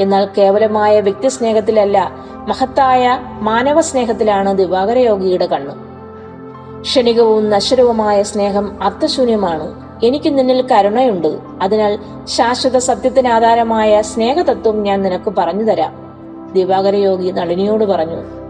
എന്നാൽ 0.00 0.28
കേവലമായ 0.38 1.00
വ്യക്തിസ്നേഹത്തിലല്ല 1.00 2.12
മഹത്തായ 2.48 3.20
മാനവ 3.40 3.80
സ്നേഹത്തിലാണ് 3.80 4.58
ദിവാകര 4.58 4.98
യോഗിയുടെ 4.98 5.46
കണ്ണ്. 5.46 5.90
ക്ഷണികവും 6.80 7.50
നശ്വരവുമായ 7.50 8.22
സ്നേഹം 8.22 8.82
അർത്ഥശൂന്യമാണ്. 8.82 9.89
എനിക്ക് 10.02 10.38
നിന്നിൽ 10.38 10.66
കരുണയുണ്ട്. 10.66 11.38
അതിനാൽ 11.62 11.98
ശാശ്വത 12.24 12.76
സത്യത്തിന് 12.76 13.28
ആധാരമായ 13.28 14.02
സ്നേഹതത്വം 14.02 14.82
ഞാൻ 14.82 15.02
നിനക്ക് 15.02 15.32
പറഞ്ഞു 15.38 15.64
തരാം. 15.64 15.92
ദിവാകര 16.52 16.94
യോഗി 16.94 17.30
നളിനിയോട് 17.30 17.84
പറഞ്ഞു 17.84 18.40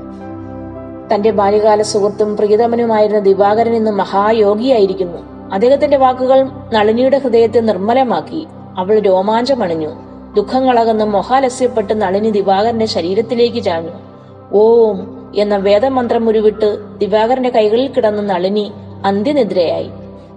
തന്റെ 1.15 1.31
ബാല്യകാല 1.31 1.83
സുഹൃത്തും 1.83 2.37
പ്രിയതമനുമായിരുന്ന 2.37 3.19
ദിവാകരൻ 3.19 3.75
ഇന്ന് 3.75 3.91
മഹായോഗിയായിരിക്കുന്നു. 3.91 5.51
അദ്ദേഹത്തിന്റെ 5.53 5.97
വാക്കുകൾ 5.97 6.49
നളിനിയുടെ 6.73 7.19
ഹൃദയത്തെ 7.19 7.61
നിർമ്മലമാക്കി. 7.61 8.47
അവൾ 8.79 8.99
രോമാഞ്ചമണിഞ്ഞു. 8.99 9.89
ദുഃഖങ്ങളകന്ന് 10.35 11.05
മൊഹാലസ്യപ്പെട്ട് 11.05 12.03
നളിനി 12.03 12.31
ദിവാകരന്റെ 12.31 12.87
ശരീരത്തിലേക്ക് 12.87 13.63
ചാഞ്ഞു. 13.63 13.91
ഓം 14.53 15.31
എന്ന 15.37 15.57
വേദമന്ത്രം 15.57 16.29
ഉരുവിട്ട് 16.29 16.99
ദിവാകരന്റെ 16.99 17.51
കൈകളിൽ 17.51 17.89
കിടന്ന 17.89 18.21
നളിനി 18.21 18.73
അന്ത്യനിദ്രയായി. 19.05 19.91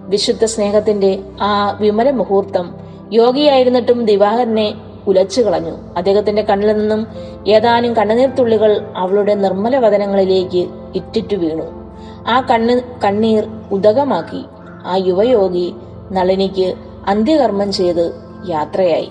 വിശുദ്ധ 0.08 0.44
സ്നേഹത്തിന്റെ 0.44 1.18
ആ 1.40 1.78
വിമല 1.80 2.10
മുഹൂർത്തം 2.10 2.74
യോഗിയായിരുന്നിട്ടും 3.12 4.04
ദിവാകരനെ 4.04 4.74
ഉലച്ചു 5.06 5.42
കളഞ്ഞു. 5.42 5.94
അദ്ദേഹത്തിന്റെ 5.96 6.42
കണ്ണിൽ 6.42 6.72
നിന്നും 6.72 7.06
ഏതാനും 7.48 7.94
കണ്ണുനീർത്തുള്ളികൾ 7.94 8.86
അവളുടെ 8.96 9.34
നിർമ്മല 9.34 9.78
വതനങ്ങളിലേക്ക് 9.78 10.68
ഇറ്റിറ്റു 10.94 11.36
വീണു. 11.36 11.66
ആ 12.28 12.40
കണ്ണ് 12.40 12.80
കണ്ണീർ 13.04 13.48
ഉദകമാക്കി. 13.72 14.44
ആ 14.86 14.96
യുവയോഗി 14.96 15.74
നളിനിക്ക് 16.12 16.74
അന്ത്യകർമ്മം 17.06 17.72
ചെയ്ത് 17.72 18.12
യാത്രയായി. 18.48 19.10